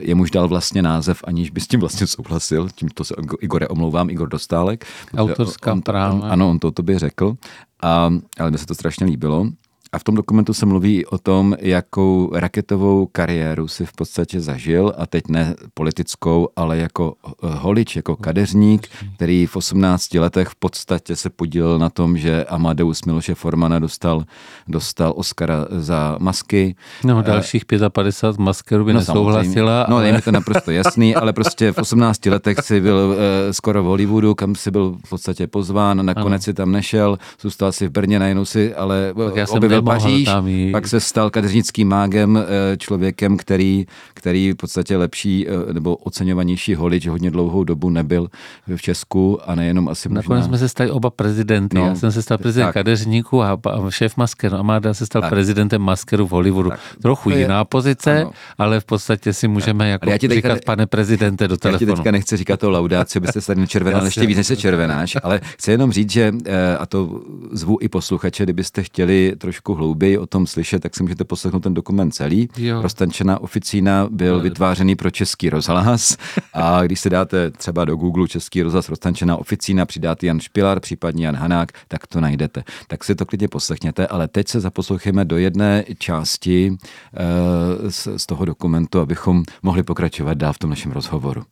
[0.00, 2.68] Jemuž dal vlastně název, aniž by s tím vlastně souhlasil.
[2.74, 4.84] Tímto se Igore omlouvám, Igor Dostálek.
[5.16, 6.28] Autorská práva.
[6.28, 7.34] Ano, on to tobě řekl.
[7.82, 9.46] A, ale mi se to strašně líbilo.
[9.92, 14.92] A v tom dokumentu se mluví o tom, jakou raketovou kariéru si v podstatě zažil
[14.98, 20.54] a teď ne politickou, ale jako eh, holič, jako kadeřník, který v 18 letech v
[20.54, 24.24] podstatě se podílel na tom, že Amadeus Miloše Formana dostal,
[24.68, 26.76] dostal Oscara za masky.
[27.04, 29.86] No, dalších 55 maskerů by no, nesouhlasila.
[29.88, 30.06] No, ale...
[30.06, 33.16] je mi to naprosto jasný, ale prostě v 18 letech si byl uh,
[33.50, 36.44] skoro v Hollywoodu, kam si byl v podstatě pozván, nakonec ano.
[36.44, 39.14] si tam nešel, zůstal si v Brně, najednou si ale
[39.48, 40.28] objevil byl Paříž,
[40.72, 46.74] pak se stal kadeřnickým mágem, eh, člověkem, který, který v podstatě lepší eh, nebo oceňovanější
[46.74, 48.28] holič hodně dlouhou dobu nebyl
[48.76, 50.18] v Česku a nejenom asi možná...
[50.18, 51.76] Nakonec jsme se stali oba prezidenty.
[51.76, 54.54] No, Já jsem se stal prezident kadeřníků a šéf Masker.
[54.54, 55.30] Amáda se stal tak.
[55.30, 56.70] prezidentem Maskeru v Hollywoodu.
[56.70, 56.80] Tak.
[57.02, 58.30] Trochu je, jiná pozice, ano.
[58.58, 59.90] ale v podstatě si můžeme tak.
[59.90, 61.90] jako já ti teďka, říkat, pane prezidente, do telefonu.
[61.90, 64.56] Já ti teďka nechci říkat to laudáci, byste se tady červenal ještě víc, než se
[64.56, 67.20] červenáš, ale chci jenom říct, že, eh, a to
[67.52, 71.62] zvu i posluchače, kdybyste chtěli trošku trošku hlouběji o tom slyšet, tak si můžete poslechnout
[71.62, 72.48] ten dokument celý.
[72.56, 72.82] Jo.
[72.82, 74.40] Roztančená oficína byl jo.
[74.40, 76.16] vytvářený pro Český rozhlas
[76.52, 81.26] a když se dáte třeba do Google Český rozhlas Roztančená oficína, přidáte Jan Špilar, případně
[81.26, 82.64] Jan Hanák, tak to najdete.
[82.88, 88.26] Tak si to klidně poslechněte, ale teď se zaposloucháme do jedné části uh, z, z
[88.26, 91.42] toho dokumentu, abychom mohli pokračovat dál v tom našem rozhovoru.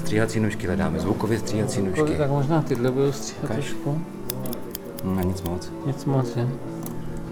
[0.00, 2.16] Stříhací nůžky hledáme, zvukově stříhací nůžky.
[2.18, 4.17] Tak možná tyhle budou stříhat trošku.
[5.04, 5.72] No, nic moc.
[5.86, 6.48] Nic moc, že?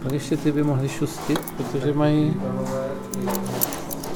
[0.02, 2.34] Pak ještě ty by mohly šustit, protože mají...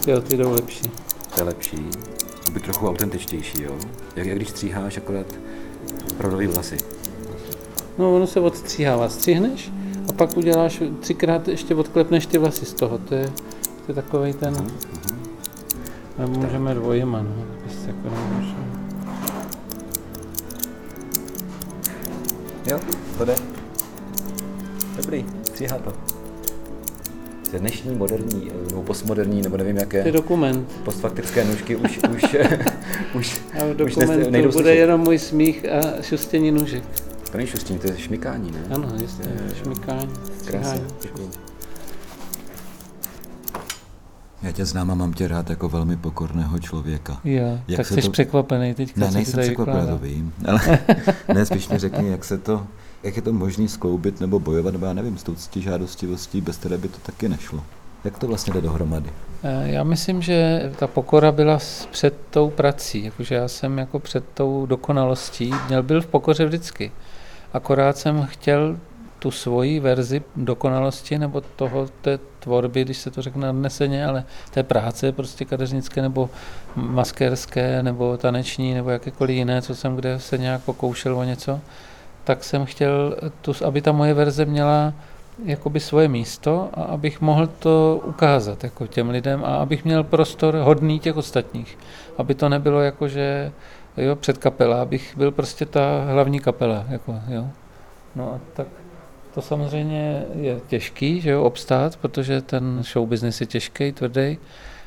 [0.07, 0.91] Jo, ty jdou lepší.
[1.35, 1.77] To je lepší.
[2.53, 3.73] By trochu autentičtější, jo?
[4.17, 5.27] Jak, jak když stříháš akorát
[6.11, 6.77] opravdový vlasy.
[7.99, 9.09] No, ono se odstříhává.
[9.09, 9.73] Stříhneš
[10.09, 12.99] a pak uděláš třikrát ještě odklepneš ty vlasy z toho.
[12.99, 13.27] To je,
[13.87, 14.55] to je takový ten...
[14.55, 16.39] Uh-huh.
[16.39, 17.35] Můžeme dvojima, no.
[17.87, 18.70] Jako nemůžu.
[22.67, 22.81] Jo,
[23.19, 23.35] to jde.
[24.97, 25.91] Dobrý, stříhá to.
[27.51, 30.69] To je dnešní moderní, nebo postmoderní, nebo nevím To je jaké, dokument.
[30.85, 32.37] postfaktické nůžky už, už,
[33.15, 34.79] už, A v už nes- nejdou bude slyšet.
[34.79, 36.85] jenom můj smích a šustění nůžek.
[37.31, 38.59] To není šustění, to je šmykání, ne?
[38.75, 39.55] Ano, jistě, jo.
[39.63, 40.11] šmykání,
[40.45, 41.31] Krásně, děkuji.
[44.43, 47.21] Já tě znám a mám tě rád jako velmi pokorného člověka.
[47.25, 50.61] Jo, Jak tak jsi to- překvapený teďka, Ne, nejsem překvapený, to vím, ale
[51.35, 52.67] ne, spíš mi řekni, jak se to,
[53.03, 56.79] jak je to možné skloubit nebo bojovat, nebo já nevím, s tou žádostivostí, bez které
[56.79, 57.61] by to taky nešlo.
[58.05, 59.11] Jak to vlastně jde dohromady?
[59.43, 61.59] Eh, Já myslím, že ta pokora byla
[61.91, 66.93] před tou prací, jakože já jsem jako před tou dokonalostí, měl byl v pokoře vždycky.
[67.53, 68.77] Akorát jsem chtěl
[69.21, 74.63] tu svoji verzi dokonalosti nebo toho té tvorby, když se to řekne nadneseně, ale té
[74.63, 76.31] práce prostě kadeřnické nebo
[76.77, 81.61] maskérské nebo taneční nebo jakékoliv jiné, co jsem kde se nějak pokoušel o něco,
[82.25, 84.93] tak jsem chtěl, tu, aby ta moje verze měla
[85.45, 90.55] jakoby svoje místo a abych mohl to ukázat jako těm lidem a abych měl prostor
[90.55, 91.79] hodný těch ostatních.
[92.19, 93.53] Aby to nebylo jako, že
[93.97, 96.85] jo, před kapela, abych byl prostě ta hlavní kapela.
[96.89, 97.47] Jako, jo.
[98.17, 98.67] No a tak
[99.35, 104.39] to samozřejmě je těžký, že jo, obstát, protože ten show business je těžký, tvrdý.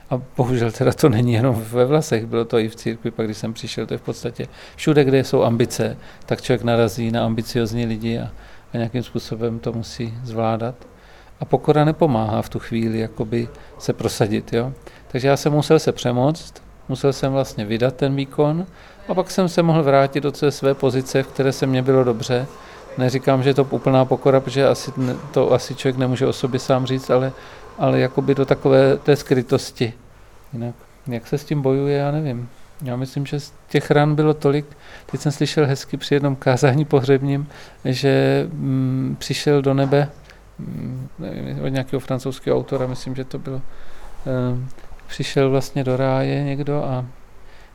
[0.10, 3.38] A bohužel teda to není jenom ve vlasech, bylo to i v církvi, pak když
[3.38, 7.86] jsem přišel, to je v podstatě všude, kde jsou ambice, tak člověk narazí na ambiciozní
[7.86, 8.32] lidi a,
[8.74, 10.76] a nějakým způsobem to musí zvládat.
[11.40, 13.48] A pokora nepomáhá v tu chvíli jakoby
[13.80, 14.54] se prosadit.
[14.54, 14.74] Jo?
[15.08, 18.66] Takže já jsem musel se přemoct, musel jsem vlastně vydat ten výkon
[19.08, 22.48] a pak jsem se mohl vrátit do své pozice, v které se mně bylo dobře.
[22.98, 24.92] Neříkám, že je to úplná pokora, protože asi,
[25.32, 27.32] to asi člověk nemůže o sobě sám říct, ale,
[27.78, 29.94] ale jakoby do takové té skrytosti.
[30.54, 30.76] Jinak,
[31.08, 32.50] jak se s tím bojuje, já nevím.
[32.82, 34.66] Já myslím, že z těch ran bylo tolik,
[35.06, 37.48] teď jsem slyšel hezky při jednom kázání pohřebním,
[37.86, 40.10] že mm, přišel do nebe
[40.60, 44.70] mm, nevím, od nějakého francouzského autora, myslím, že to bylo, um,
[45.08, 47.06] přišel vlastně do ráje někdo a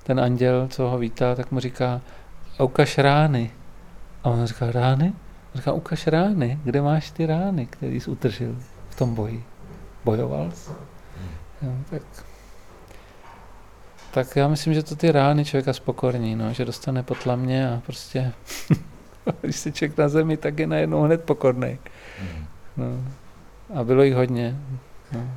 [0.02, 2.00] ten anděl, co ho vítá, tak mu říká,
[2.58, 3.50] "A ukaž rány.
[4.28, 5.12] A on říká, rány?
[5.54, 8.56] On říká, ukaž rány, kde máš ty rány, který jsi utržil
[8.88, 9.44] v tom boji.
[10.04, 10.70] Bojoval jsi?
[11.62, 12.02] Jo, tak,
[14.10, 18.32] tak já myslím, že to ty rány člověka spokorní, no, že dostane potlamě a prostě,
[19.40, 21.78] když se člověk na zemi, tak je najednou hned pokorný.
[22.76, 22.86] No.
[23.74, 24.56] A bylo jich hodně.
[25.12, 25.30] No.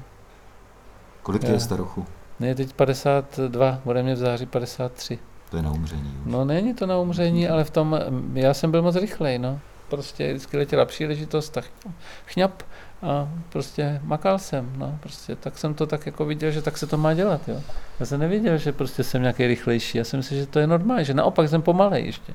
[1.24, 2.06] Kolik je starochu?
[2.40, 5.20] Ne, je teď 52, bude mě v září 53.
[5.52, 6.32] To je na umření už.
[6.32, 8.00] No není to na umření, ale v tom,
[8.34, 9.60] já jsem byl moc rychlej, no.
[9.90, 11.90] Prostě vždycky letěla příležitost ch-
[12.26, 12.64] chňap
[13.02, 14.98] a prostě makal jsem, no.
[15.00, 17.62] Prostě tak jsem to tak jako viděl, že tak se to má dělat, jo.
[18.00, 21.06] Já jsem nevěděl, že prostě jsem nějaký rychlejší, já jsem myslel, že to je normální,
[21.06, 22.34] že naopak jsem pomalej ještě.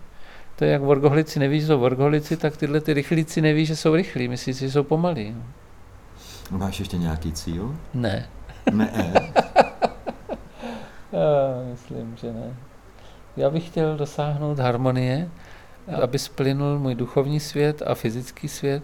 [0.57, 3.95] To je jak worgoholici neví, že jsou worgoholici, tak tyhle ty rychlíci neví, že jsou
[3.95, 5.37] rychlí, myslí si, že jsou pomalí.
[6.51, 6.59] No.
[6.59, 7.77] Máš ještě nějaký cíl?
[7.95, 8.29] Ne.
[8.73, 9.13] Ne.
[11.13, 12.55] Já myslím, že ne.
[13.37, 15.31] Já bych chtěl dosáhnout harmonie,
[16.03, 18.83] aby splynul můj duchovní svět a fyzický svět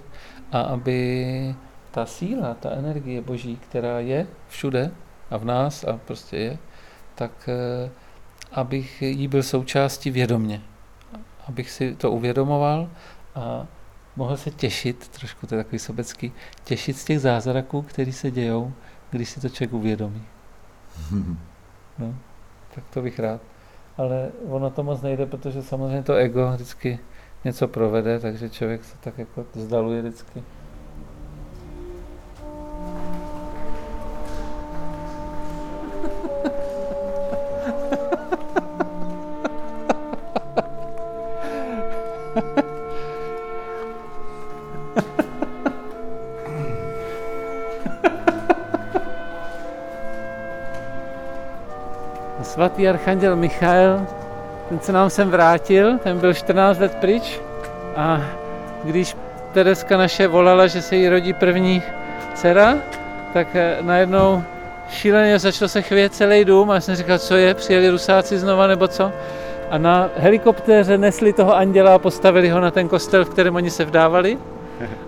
[0.53, 1.55] a aby
[1.91, 4.91] ta síla, ta energie boží, která je všude
[5.31, 6.59] a v nás a prostě je,
[7.15, 7.91] tak eh,
[8.53, 10.63] abych jí byl součástí vědomně.
[11.49, 12.91] Abych si to uvědomoval
[13.35, 13.67] a
[14.17, 16.33] mohl se těšit, trošku to je takový sobecký,
[16.65, 18.73] těšit z těch zázraků, které se dějou,
[19.11, 20.23] když si to člověk uvědomí.
[21.99, 22.15] No,
[22.75, 23.52] tak to bych rád.
[23.97, 26.99] Ale ono to moc nejde, protože samozřejmě to ego vždycky
[27.45, 30.43] něco provede, takže člověk se tak jako vzdaluje vždycky.
[52.63, 54.07] Svatý archanděl Michael,
[54.69, 57.41] ten se nám sem vrátil, ten byl 14 let pryč
[57.97, 58.21] a
[58.85, 59.17] když
[59.53, 61.83] Tereska naše volala, že se jí rodí první
[62.35, 62.77] dcera,
[63.33, 64.43] tak eh, najednou
[64.91, 68.67] šíleně začal se chvět celý dům a já jsem říkal, co je, přijeli rusáci znova
[68.67, 69.13] nebo co?
[69.71, 73.71] A na helikoptéře nesli toho anděla a postavili ho na ten kostel, v kterém oni
[73.71, 74.39] se vdávali.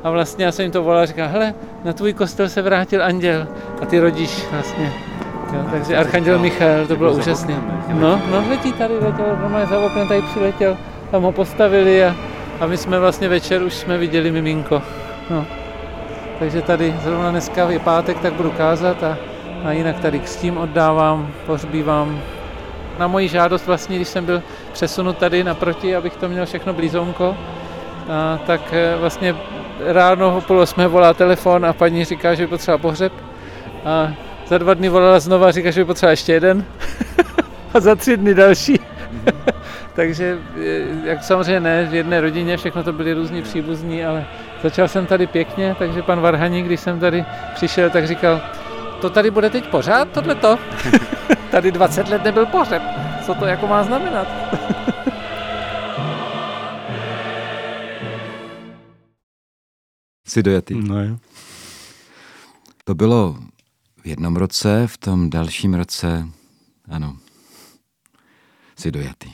[0.03, 3.05] A vlastně já jsem jim to volal a říkal, hele, na tvůj kostel se vrátil
[3.05, 3.47] anděl
[3.83, 5.14] a ty rodíš vlastně.
[5.55, 7.55] Jo, takže Archanděl Michal, to bylo úžasné.
[7.89, 10.77] No, no, letí tady, letěl, normálně za oknem tady přiletěl,
[11.11, 12.17] tam ho postavili a,
[12.61, 14.83] a my jsme vlastně večer už jsme viděli miminko.
[15.31, 15.47] No.
[16.39, 19.19] Takže tady zrovna dneska je pátek, tak budu kázat a
[19.65, 22.21] A jinak tady k tím oddávám, pohřbívám.
[22.99, 27.37] Na moji žádost vlastně, když jsem byl přesunut tady naproti, abych to měl všechno blízonko,
[28.11, 29.37] a, tak eh, vlastně
[29.87, 33.13] ráno o půl osmé volá telefon a paní říká, že potřeba pohřeb.
[33.85, 34.13] A
[34.47, 36.65] za dva dny volala znova a říká, že by potřeba ještě jeden.
[37.75, 38.81] a za tři dny další.
[39.95, 40.39] Takže
[41.05, 44.27] jak samozřejmě ne, v jedné rodině, všechno to byly různí příbuzní, ale
[44.63, 48.41] začal jsem tady pěkně, takže pan Varhaník, když jsem tady přišel, tak říkal,
[49.01, 50.59] to tady bude teď pořád, tohleto?
[51.51, 52.83] tady 20 let nebyl pohřeb.
[53.27, 54.29] Co to jako má znamenat?
[60.27, 60.75] Jsi dojatý.
[60.75, 61.17] No jo.
[62.85, 63.37] To bylo
[64.05, 66.29] v jednom roce, v tom dalším roce,
[66.89, 67.17] ano,
[68.77, 69.33] jsi dojatý.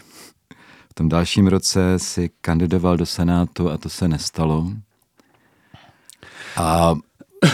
[0.91, 4.73] V tom dalším roce si kandidoval do Senátu a to se nestalo.
[6.57, 6.95] A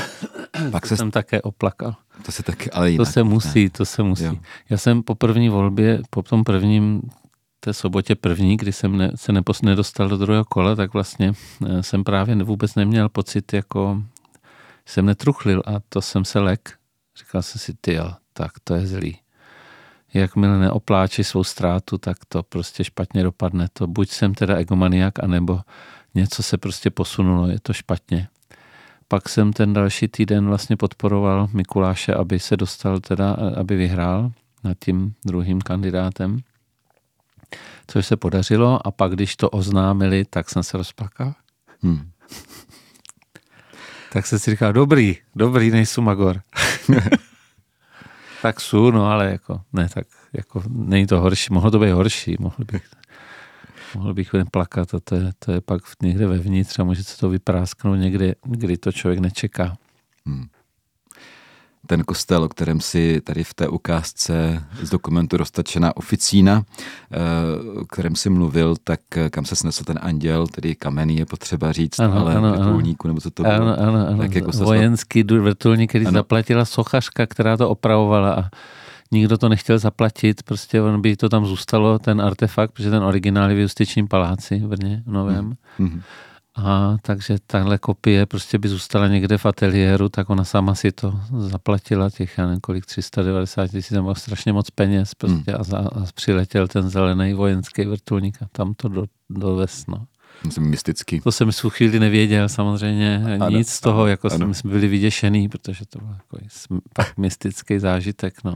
[0.70, 0.96] pak se...
[0.96, 1.96] Jsem také oplakal.
[2.22, 3.70] To se taky, ale jinak, To se musí, ne.
[3.70, 4.24] to se musí.
[4.24, 4.36] Jo.
[4.70, 7.02] Já jsem po první volbě, po tom prvním
[7.60, 11.32] té sobotě první, kdy jsem ne, se nepos, nedostal do druhého kola, tak vlastně
[11.66, 14.02] eh, jsem právě vůbec neměl pocit, jako
[14.86, 16.78] jsem netruchlil a to jsem se lek.
[17.18, 19.18] Říkal jsem si, ty jo, tak to je zlý.
[20.14, 23.68] Jakmile neopláči svou ztrátu, tak to prostě špatně dopadne.
[23.72, 25.60] To buď jsem teda egomaniak, anebo
[26.14, 28.28] něco se prostě posunulo, je to špatně.
[29.08, 34.32] Pak jsem ten další týden vlastně podporoval Mikuláše, aby se dostal teda, aby vyhrál
[34.64, 36.38] nad tím druhým kandidátem.
[37.86, 41.34] Což se podařilo a pak, když to oznámili, tak jsem se rozplakal.
[41.82, 42.10] Hmm.
[44.12, 46.40] Tak jsem si říkal, dobrý, dobrý, nejsou magor.
[48.42, 52.36] tak jsou, no ale jako, ne, tak jako, není to horší, mohlo to být horší,
[52.40, 52.88] mohl bych,
[53.94, 57.18] mohl bych jen plakat a to je, to je pak někde vevnitř a může se
[57.18, 59.76] to vyprásknout někde, kdy to člověk nečeká.
[60.26, 60.46] Hmm.
[61.86, 66.62] Ten kostel, o kterém si tady v té ukázce z dokumentu roztačená oficína,
[67.12, 67.18] eh,
[67.80, 71.72] o kterém si mluvil, tak eh, kam se snesl ten anděl, tedy kamenný je potřeba
[71.72, 73.54] říct, Ano, ale ano, vrtulníku, nebo co to bylo.
[73.54, 74.18] Ano, ano, ano.
[74.18, 76.14] Tak jako Vojenský du- vrtulník, který Ano.
[76.18, 78.50] zaplatila sochařka, která to opravovala a
[79.12, 83.50] nikdo to nechtěl zaplatit, prostě on by to tam zůstalo, ten artefakt, protože ten originál
[83.50, 85.54] je v Justičním paláci v Brně, v Novém.
[85.78, 86.02] Mhm.
[86.56, 91.20] A takže tahle kopie prostě by zůstala někde v ateliéru, tak ona sama si to
[91.38, 96.06] zaplatila, těch, já nevím kolik, 390 tisíc, nebo strašně moc peněz prostě a, za, a
[96.14, 100.06] přiletěl ten zelený vojenský vrtulník a tam to do, dovez, no.
[100.44, 101.20] Myslím, mystický.
[101.20, 104.54] To jsem v chvíli nevěděl samozřejmě Ano, nic z toho, ano, jako ano.
[104.54, 106.46] jsme byli vyděšený, protože to byl jako
[106.92, 108.54] tak mystický zážitek, no.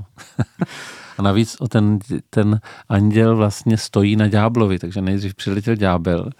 [1.19, 1.99] A navíc o ten,
[2.31, 6.31] ten anděl vlastně stojí na ďáblovi, takže nejdřív přiletěl ďábel,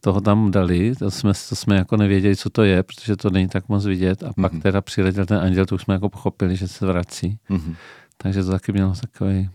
[0.00, 3.48] toho tam dali, to jsme, to jsme jako nevěděli, co to je, protože to není
[3.48, 4.60] tak moc vidět a pak Mhm.
[4.62, 7.38] teda přiletěl ten anděl, to už jsme jako pochopili, že se vrací.
[7.48, 7.74] Mhm.
[8.16, 9.50] Takže to taky mělo takový,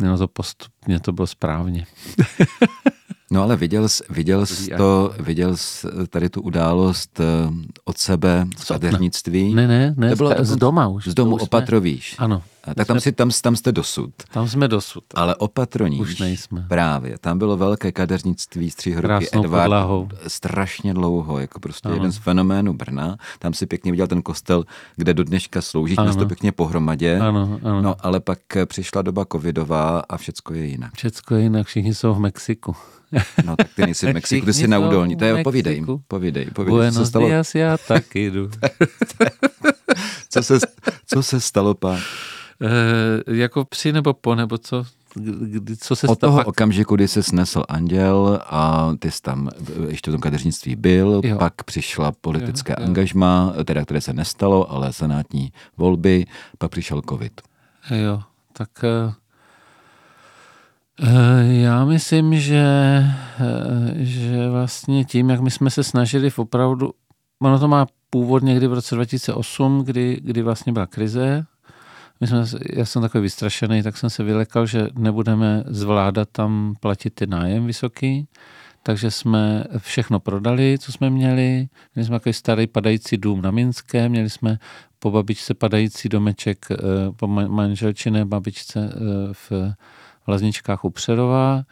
[0.00, 1.86] mělo to postupně, to bylo správně.
[3.30, 7.24] No ale viděl jsi, viděl jsi to, viděl jsi tady tu událost eh,
[7.84, 9.54] od sebe z kadeřnictví?
[9.54, 11.08] Ne, ne, ne, To bylo z, z doma už.
[11.08, 12.14] Z domu opatrovíš.
[12.18, 14.10] Ano, A Tak tam, si, tam, tam jste dosud.
[14.32, 15.04] tam jsme dosud.
[15.14, 16.00] Ale opatroníš.
[16.00, 16.64] Už nejsme.
[16.68, 17.18] Právě.
[17.18, 19.64] Tam bylo velké kadeřnictví stříhruky Krásnou Edvard.
[19.64, 20.08] podlahou.
[20.26, 21.96] Strašně dlouho, jako prostě Ano.
[21.96, 23.16] jeden z fenoménů Brna.
[23.38, 24.64] Tam si pěkně viděl ten kostel,
[24.96, 27.18] kde do dneška slouží, měl to pěkně pohromadě.
[27.18, 27.82] Ano, ano.
[27.82, 30.94] No, ale pak přišla doba covidová a všecko je jinak.
[30.94, 32.76] Všecko je jinak, všichni jsou v Mexiku.
[33.44, 35.16] No, tak ty nejsi v Mexiku, ty jsi na údolní.
[35.16, 36.92] To je, povídej, povídej, povídej.
[36.92, 38.50] Co se stalo, já taky jdu.
[40.30, 40.58] co se,
[41.06, 42.00] co se stalo pak?
[42.60, 44.84] E, jako při nebo po, nebo co?
[45.14, 46.30] Kdy, co se Od stalo?
[46.30, 46.46] toho pak?
[46.46, 51.20] okamžiku, kdy se snesl anděl a ty jsi tam eh, ještě v tom kadeřnictví byl,
[51.24, 51.38] Jo.
[51.38, 52.86] pak přišla politické Jo, jo.
[52.86, 56.26] angažma, teda které se nestalo, ale senátní volby,
[56.58, 57.40] pak přišel covid.
[57.90, 59.12] Jo, tak eh,
[61.02, 62.64] eh, já myslím, že,
[63.40, 66.90] eh, že vlastně tím, jak my jsme se snažili v opravdu,
[67.42, 71.44] ono to má původ někdy v roce 2008, kdy, kdy vlastně byla krize.
[72.22, 77.10] My jsme, já jsem takový vystrašený, tak jsem se vylekal, že nebudeme zvládat tam platit
[77.10, 78.28] ty nájem vysoký,
[78.82, 81.68] takže jsme všechno prodali, co jsme měli.
[81.94, 84.58] Měli jsme takový starý padající dům na Minské, měli jsme
[84.98, 86.76] po babičce padající domeček eh,
[87.16, 88.98] po ma- manželčiné babičce eh,
[89.32, 89.52] v
[90.28, 91.62] Lazničkách u Přerova.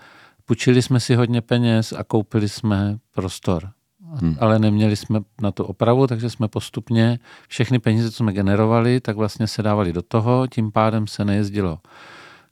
[0.45, 3.71] Půjčili jsme si hodně peněz a koupili jsme prostor.
[4.15, 4.37] Hmm.
[4.41, 9.17] Ale neměli jsme na tu opravu, takže jsme postupně všechny peníze, co jsme generovali, tak
[9.17, 11.79] vlastně se dávali do toho, tím pádem se nejezdilo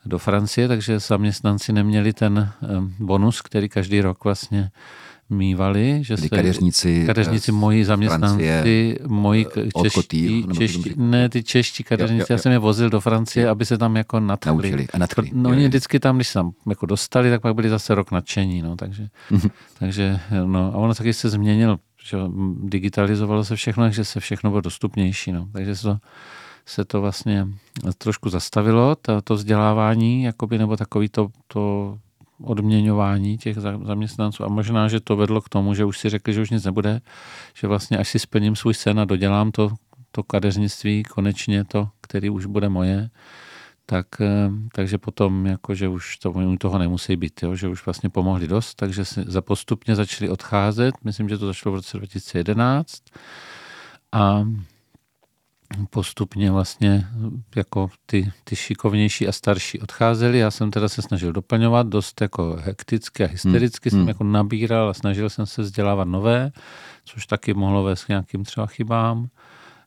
[0.06, 4.70] do Francie, takže zaměstnanci neměli ten em, bonus, který každý rok vlastně
[5.30, 10.54] mývali, že se kadeřníci, kadeřníci eh, moji z zaměstnanci, Francie, moji eh, od čeští, nebo
[10.54, 13.78] čeští, ne, ty čeští kadeřníci, Jo, jo, já jsem je vozil do Francie, aby se
[13.78, 14.52] tam jako nadchli.
[14.52, 15.30] Naučili a nadchli.
[15.34, 15.68] No Jo, oni jo.
[15.68, 19.08] vždycky tam, když se tam jako dostali, tak pak byli zase rok nadšení, no, takže,
[19.30, 19.48] Mhm.
[19.78, 22.30] takže, no, a ono taky se změnil, že jo,
[22.62, 25.98] digitalizovalo se všechno, takže se všechno bylo dostupnější, no, takže se to,
[26.66, 27.46] se to vlastně
[27.98, 31.98] trošku zastavilo, to, to vzdělávání, jakoby, nebo takový to, to
[32.42, 34.44] odměňování těch za- zaměstnanců.
[34.44, 37.00] A možná, že to vedlo k tomu, že už si řekli, že už nic nebude,
[37.54, 39.70] že vlastně až si splním svůj sen a dodělám to,
[40.12, 43.10] to kadeřnictví, konečně to, který už bude moje,
[43.86, 47.86] tak, eh, takže potom jako, že už to, oni toho nemusí být, jo, že už
[47.86, 51.96] vlastně pomohli dost, takže se za postupně začali odcházet, myslím, že to začalo v roce
[51.96, 53.02] 2011
[54.12, 54.44] a
[55.90, 57.06] postupně vlastně
[57.56, 60.38] jako ty, ty šikovnější a starší odcházeli.
[60.38, 64.08] Já jsem teda se snažil doplňovat dost jako hekticky a hystericky Hmm, jsem hmm.
[64.08, 66.52] jako nabíral a snažil jsem se vzdělávat nové,
[67.04, 69.28] což taky mohlo vést k nějakým třeba chybám,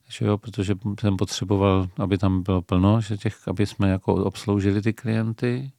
[0.09, 4.81] že jo, protože jsem potřeboval, aby tam bylo plno, že těch, aby jsme jako obsloužili
[4.81, 5.71] ty klienty.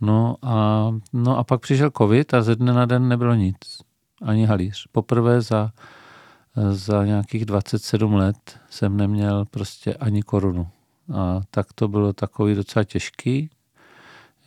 [0.00, 3.56] No a, no a pak přišel covid a ze dne na den nebylo nic.
[4.22, 4.86] Ani halíř.
[4.92, 5.72] Poprvé za
[6.70, 10.68] za nějakých 27 let jsem neměl prostě ani korunu.
[11.14, 13.50] A tak to bylo takový docela těžký.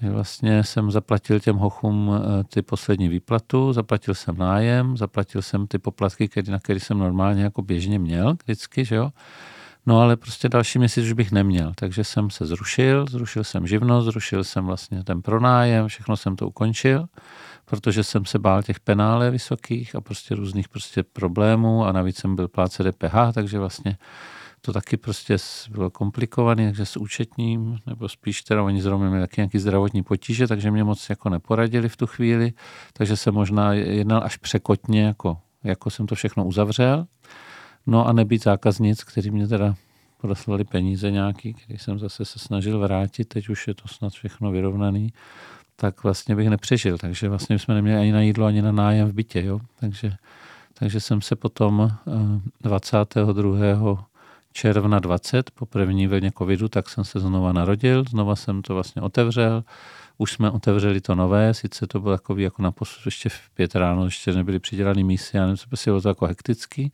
[0.01, 5.77] Vlastně jsem zaplatil těm hochům eh, ty poslední výplatu, zaplatil jsem nájem, zaplatil jsem ty
[5.77, 9.09] poplatky, který, na který jsem normálně jako běžně měl vždycky, že jo.
[9.85, 14.05] No ale prostě další měsíc už bych neměl, takže jsem se zrušil, zrušil jsem živnost,
[14.05, 17.05] zrušil jsem vlastně ten pronájem, všechno jsem to ukončil,
[17.65, 22.35] protože jsem se bál těch penále vysokých a prostě různých prostě problémů a navíc jsem
[22.35, 23.97] byl pláce DPH, takže vlastně
[24.61, 25.37] to taky prostě
[25.71, 30.47] bylo komplikované, takže s účetním, nebo spíš teda oni zrovna měli taky nějaký zdravotní potíže,
[30.47, 32.53] takže mě moc jako neporadili v tu chvíli,
[32.93, 37.05] takže jsem možná jednal až překotně, jako, jako jsem to všechno uzavřel.
[37.87, 39.75] No a nebýt zákaznic, který mě teda
[40.21, 44.51] poslali peníze nějaký, který jsem zase se snažil vrátit, teď už je to snad všechno
[44.51, 45.13] vyrovnaný,
[45.75, 46.97] tak vlastně bych nepřežil.
[46.97, 49.45] Takže vlastně jsme neměli ani na jídlo, ani na nájem v bytě.
[49.45, 49.59] Jo?
[49.79, 50.13] Takže,
[50.73, 52.11] takže jsem se potom eh,
[52.61, 54.05] 22.
[54.53, 59.01] června 20 po první vlně covidu, tak jsem se znova narodil, znova jsem to vlastně
[59.01, 59.63] otevřel,
[60.17, 63.75] už jsme otevřeli to nové, sice to bylo takový jako na pos- ještě v pět
[63.75, 66.91] ráno, ještě nebyly přidělaný mísy, já nevím, co bylo to jako hektický.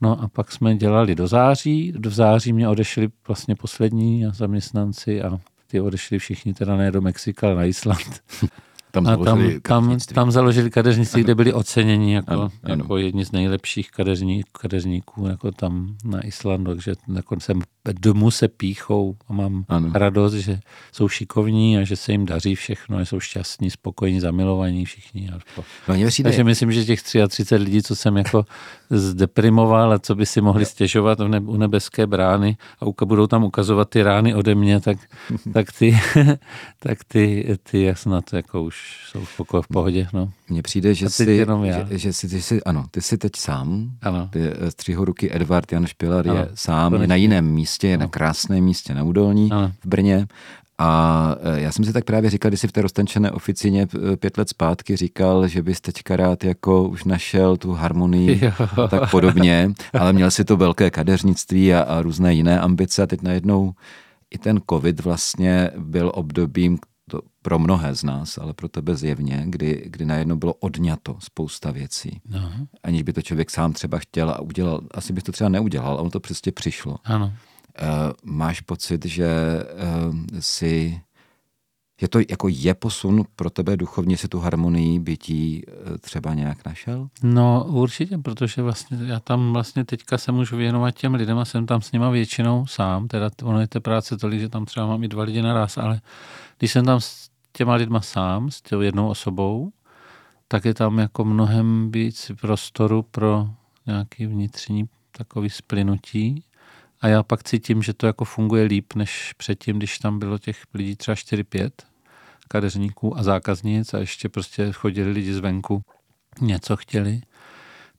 [0.00, 5.40] No a pak jsme dělali do září, v září mě odešli vlastně poslední zaměstnanci a
[5.70, 8.22] ty odešli všichni teda ne do Mexika, ale na Island.
[8.92, 12.74] Tam A tam, založili tam, tam založili kadeřnictví, kde byli oceněni jako, Ano, ano.
[12.78, 17.62] jako jedni z nejlepších kadeřní, kadeřníků jako tam na Islandu, takže jako jsem
[18.00, 19.90] domů se píchou a mám Ano.
[19.94, 20.60] radost, že
[20.92, 25.30] jsou šikovní a že se jim daří všechno, a jsou šťastní, spokojení, zamilovaní všichni.
[25.30, 25.64] A to.
[25.88, 28.44] No, mně přijde, Takže myslím, že těch 33 lidí, co jsem jako
[28.90, 33.88] zdeprimoval a co by si mohli stěžovat u nebeské brány a uka- budou tam ukazovat
[33.90, 34.98] ty rány ode mě, tak,
[35.52, 35.98] tak ty,
[36.78, 40.06] tak ty, ty jak snad jako už jsou v, poko- v pohodě.
[40.12, 40.32] No.
[40.48, 41.86] mně přijde, že jsi, jenom já.
[41.88, 44.28] že, že jsi, ty jsi, ano, ty jsi teď sám, Ano.
[44.32, 47.08] ty eh, střihoruky Edvard Jan Špilar je Ano, sám, je konečně.
[47.08, 48.10] na jiném místě, je na Ano.
[48.10, 49.72] krásném místě na Údolní Ano.
[49.84, 50.26] v Brně.
[50.82, 54.16] A eh, já jsem si tak právě říkal, když jsi v té roztenčené oficině eh,
[54.16, 58.52] pět let zpátky říkal, že bys teďka rád jako už našel tu harmonii Jo.
[58.84, 63.06] a tak podobně, ale měl si to velké kadeřnictví a, a různé jiné ambice a
[63.06, 63.72] teď najednou
[64.30, 66.78] i ten covid vlastně byl obdobím
[67.10, 71.70] to pro mnohé z nás, ale pro tebe zjevně, kdy, kdy najednou bylo odňato spousta
[71.70, 72.20] věcí.
[72.28, 72.52] No,
[72.82, 76.00] Aniž by to člověk sám třeba chtěl a udělal, asi bys to třeba neudělal, ale
[76.00, 76.96] ono to prostě přišlo.
[77.04, 77.32] ano.
[77.82, 81.00] Uh, máš pocit, že uh, si
[82.00, 86.64] je to jako je posun pro tebe duchovně si tu harmonii bytí uh, třeba nějak
[86.64, 87.08] našel?
[87.22, 91.66] No určitě, protože vlastně já tam vlastně teďka se můžu věnovat těm lidem a jsem
[91.66, 95.04] tam s nima většinou sám, teda ono je té práce tolik, že tam třeba mám
[95.04, 96.00] i dva lidi naraz, ale
[96.58, 99.72] když jsem tam s těma lidma sám, s tou jednou osobou,
[100.48, 103.48] tak je tam jako mnohem víc prostoru pro
[103.86, 106.44] nějaký vnitřní takový splynutí
[107.00, 110.62] a já pak cítím, že to jako funguje líp, než předtím, když tam bylo těch
[110.74, 111.70] lidí třeba 4-5
[112.48, 115.82] kadeřníků a zákaznic a ještě prostě chodili lidi zvenku,
[116.40, 117.20] něco chtěli.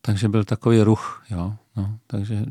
[0.02, 1.54] Takže byl takový ruch, jo.
[1.76, 2.46] No, takže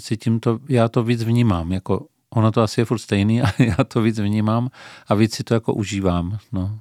[0.00, 3.84] cítím to, já to víc vnímám, jako ono to asi je furt stejný, a já
[3.88, 4.70] to víc vnímám
[5.06, 6.80] a víc si to jako užívám, no.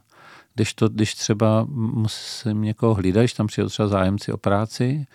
[0.56, 5.06] Když, to, když třeba musím někoho hlídat, když tam přijde třeba zájemci o práci,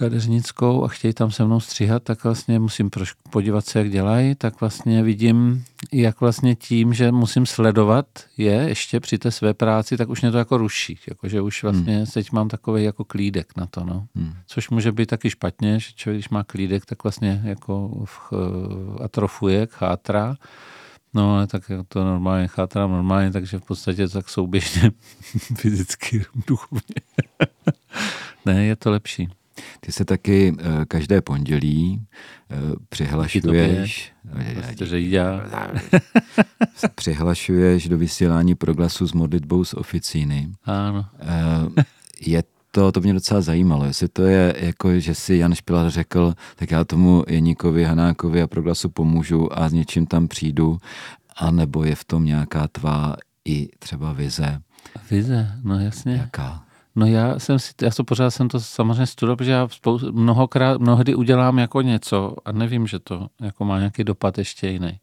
[0.00, 2.90] kadeřnickou a chtějí tam se mnou stříhat, tak vlastně musím
[3.30, 9.00] podívat se, jak dělají, tak vlastně vidím, jak vlastně tím, že musím sledovat je ještě
[9.00, 10.98] při té své práci, tak už mě to jako ruší.
[11.08, 12.06] Jakože už vlastně hmm.
[12.06, 14.06] teď mám takový jako klídek na to, no.
[14.16, 14.32] Hmm.
[14.46, 18.04] Což může být taky špatně, že člověk, když má klídek, tak vlastně jako
[19.04, 20.36] atrofuje, chátra.
[21.14, 24.90] No, ale tak to normálně chátrám normálně, takže v podstatě tak souběžně
[25.54, 27.00] fyzicky, duchovně.
[28.46, 29.28] ne, je to lepší.
[29.80, 32.06] Ty se taky eh, každé pondělí
[32.50, 32.56] eh,
[32.88, 34.12] přihlašuješ,
[36.94, 40.52] přihlašuješ do vysílání proglasu s modlitbou z oficíny.
[40.64, 41.06] Ano.
[41.20, 41.84] Eh,
[42.26, 42.42] je
[42.72, 46.70] to, to mě docela zajímalo, jestli to je jako, že si Jan Špilar řekl, tak
[46.70, 50.78] já tomu Jeníkovi, Hanákovi a proglasu pomůžu a s něčím tam přijdu,
[51.36, 54.60] anebo je v tom nějaká tvá i třeba vize.
[55.10, 56.12] Vize, no jasně.
[56.12, 56.64] Jaká?
[56.96, 60.80] No já jsem si, já to pořád jsem to samozřejmě studoval, protože já spou- mnohokrát,
[60.80, 65.00] mnohdy udělám jako něco a nevím, že to jako má nějaký dopad ještě jiný.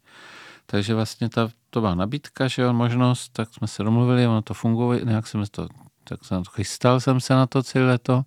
[0.66, 4.54] Takže vlastně ta, to byla nabídka, že jo, možnost, tak jsme se domluvili, ono to
[4.54, 5.68] funguje, nějak jsem to,
[6.04, 8.22] tak jsem to chystal jsem se na to celé leto,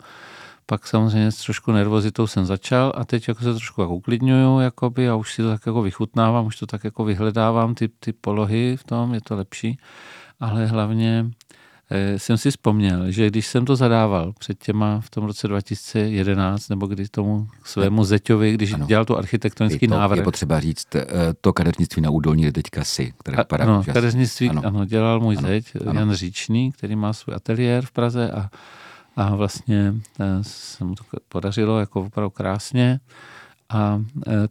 [0.65, 5.09] pak samozřejmě s trošku nervozitou jsem začal a teď jako se trošku jako uklidňuju jakoby,
[5.09, 8.77] a už si to tak jako vychutnávám, už to tak jako vyhledávám, ty, ty polohy
[8.77, 9.77] v tom, je to lepší,
[10.39, 11.25] ale hlavně
[12.17, 16.87] jsem si vzpomněl, že když jsem to zadával před těma v tom roce 2011, nebo
[16.87, 18.85] kdy tomu svému zeťovi, když ano.
[18.85, 20.17] dělal tu architektonický to, návrh.
[20.17, 21.05] Je potřeba říct, eh,
[21.41, 24.61] to kadeřnictví na údolní je teďka si, které vypadá Ano, kadeřnictví, ano.
[24.65, 25.47] ano, dělal můj ano.
[25.47, 25.99] zeď, ano.
[25.99, 28.49] Jan Říčný, který má svůj ateliér v Praze a,
[29.15, 32.99] a vlastně eh, se mu to podařilo jako opravdu krásně
[33.69, 34.01] a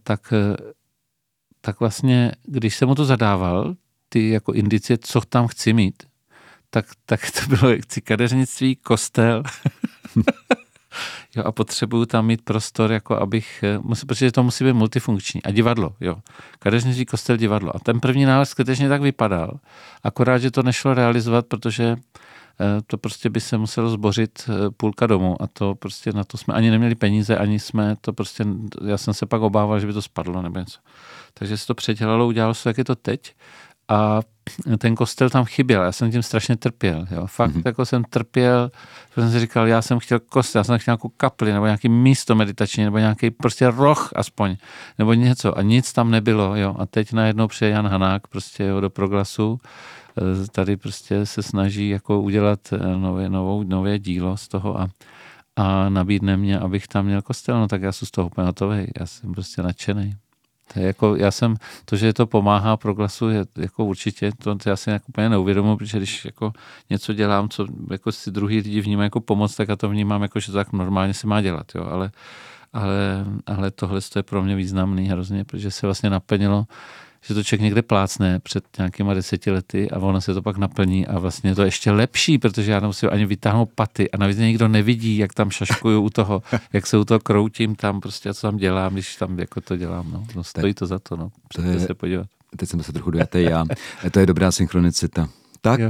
[0.03, 0.33] tak,
[1.61, 3.75] tak vlastně, když jsem mu to zadával,
[4.09, 6.03] ty jako indicie, co tam chci mít,
[6.73, 9.43] tak, tak to bylo chci kadeřnictví, kostel.
[11.35, 15.43] jo, a potřebuju tam mít prostor, jako abych, eh, musí, protože to musí být multifunkční.
[15.43, 16.15] A divadlo, jo.
[16.59, 17.75] Kadeřnictví, kostel, divadlo.
[17.75, 19.59] A ten první návrh skutečně tak vypadal.
[20.03, 21.95] Akorát, že to nešlo realizovat, protože
[22.59, 26.37] eh, to prostě by se muselo zbořit eh, půlka domu a to prostě na to
[26.37, 28.45] jsme ani neměli peníze, ani jsme to prostě,
[28.85, 30.79] já jsem se pak obával, že by to spadlo nebo něco.
[31.33, 33.35] Takže se to předělalo, udělalo se, jak je to teď
[33.87, 34.21] a
[34.77, 37.27] ten kostel tam chyběl, já jsem tím strašně trpěl, jo.
[37.27, 37.61] fakt mm-hmm.
[37.65, 38.71] jako jsem trpěl,
[39.09, 41.89] protože jsem si říkal, já jsem chtěl kostel, já jsem chtěl nějakou kapli, nebo nějaký
[41.89, 44.55] místo meditační, nebo nějaký prostě roh aspoň,
[44.97, 46.75] nebo něco a nic tam nebylo, jo.
[46.79, 49.59] a teď najednou přijde Jan Hanák prostě jo, do proglasu,
[50.17, 54.89] e, tady prostě se snaží jako udělat e, nové, novou, nové dílo z toho a,
[55.55, 58.87] a nabídne mě, abych tam měl kostel, no tak já jsem z toho úplně hotový,
[58.99, 60.15] já jsem prostě nadšený.
[60.73, 61.55] To je jako, já jsem,
[61.85, 65.29] to, že to pomáhá pro glasu, je jako určitě, to, to já si jako úplně
[65.29, 66.53] neuvědomuji, protože když jako
[66.89, 70.39] něco dělám, co jako si druhý lidi vnímají jako pomoc, tak já to vnímám jako,
[70.39, 72.11] že tak normálně se má dělat, jo, ale,
[72.73, 76.65] ale, ale tohle je pro mě významný hrozně, protože se vlastně naplnilo
[77.25, 81.07] že to člověk někde plácne před nějakýma deseti lety a ono se to pak naplní
[81.07, 84.67] a vlastně je to ještě lepší, protože já nemusím ani vytáhnout paty a navíc někdo
[84.67, 86.43] nevidí, jak tam šaškuju u toho,
[86.73, 90.11] jak se u toho kroutím tam prostě, co tam dělám, když tam jako to dělám,
[90.11, 90.25] no.
[90.35, 91.31] no stojí to za to, no.
[91.55, 92.27] To je, se podívat.
[92.57, 93.65] Teď jsem se trochu dojatý já.
[94.11, 95.29] To je dobrá synchronicita.
[95.61, 95.89] Tak, jo.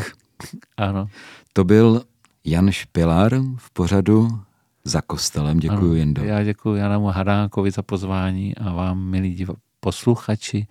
[0.78, 1.08] ano.
[1.54, 2.04] To byl
[2.46, 4.40] Jan Špilar v pořadu
[4.84, 5.60] za kostelem.
[5.60, 6.24] Děkuji, Jendo.
[6.24, 10.68] Já děkuji Janamu Hadánkovi za pozvání a vám, milí divo, posluchači,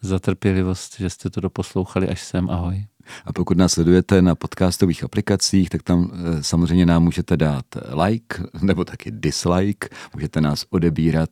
[0.00, 2.50] za trpělivost, že jste to doposlouchali až sem.
[2.50, 2.86] Ahoj.
[3.24, 7.64] A pokud nás sledujete na podcastových aplikacích, tak tam eh, samozřejmě nám můžete dát
[8.04, 11.30] like nebo taky dislike, můžete nás odebírat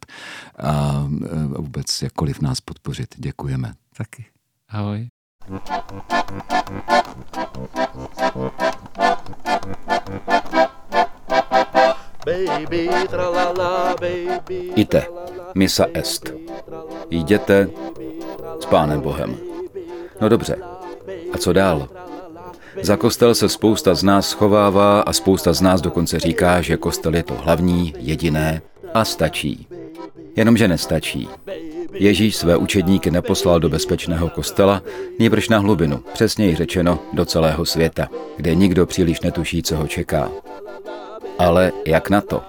[0.59, 3.15] a eh, vůbec jakkoliv nás podpořit.
[3.17, 3.75] Děkujeme.
[3.97, 4.25] Taky.
[4.69, 5.09] Ahoj.
[12.27, 15.07] Baby, tralala, baby, Ite,
[15.55, 16.33] misa est.
[17.11, 17.69] Jděte
[18.61, 19.37] s Pánem Bohem.
[20.21, 20.57] No dobře,
[21.33, 21.89] a co dál?
[22.83, 27.15] Za kostel se spousta z nás schovává a spousta z nás dokonce říká, že kostel
[27.15, 28.63] je to hlavní, jediné
[28.95, 29.67] a stačí.
[30.37, 31.29] Jenomže nestačí.
[31.93, 34.83] Ježíš své učedníky neposlal do bezpečného kostela,
[35.19, 40.31] nýbrž na hlubinu, přesněji řečeno do celého světa, kde nikdo příliš netuší, co ho čeká.
[41.39, 42.43] Ale jak na to?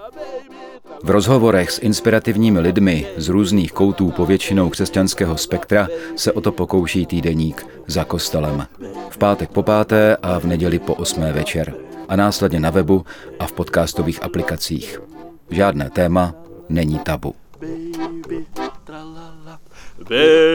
[1.03, 7.05] V rozhovorech s inspirativními lidmi z různých koutů povětšinou křesťanského spektra se o to pokouší
[7.05, 8.67] týdeník za kostelem.
[9.09, 11.73] V pátek po páté a v neděli po osmé večer.
[12.09, 13.05] A následně na webu
[13.39, 15.01] a v podcastových aplikacích.
[15.49, 16.35] Žádné téma
[16.69, 17.35] není tabu.
[17.59, 18.45] Baby,
[20.07, 20.49] baby.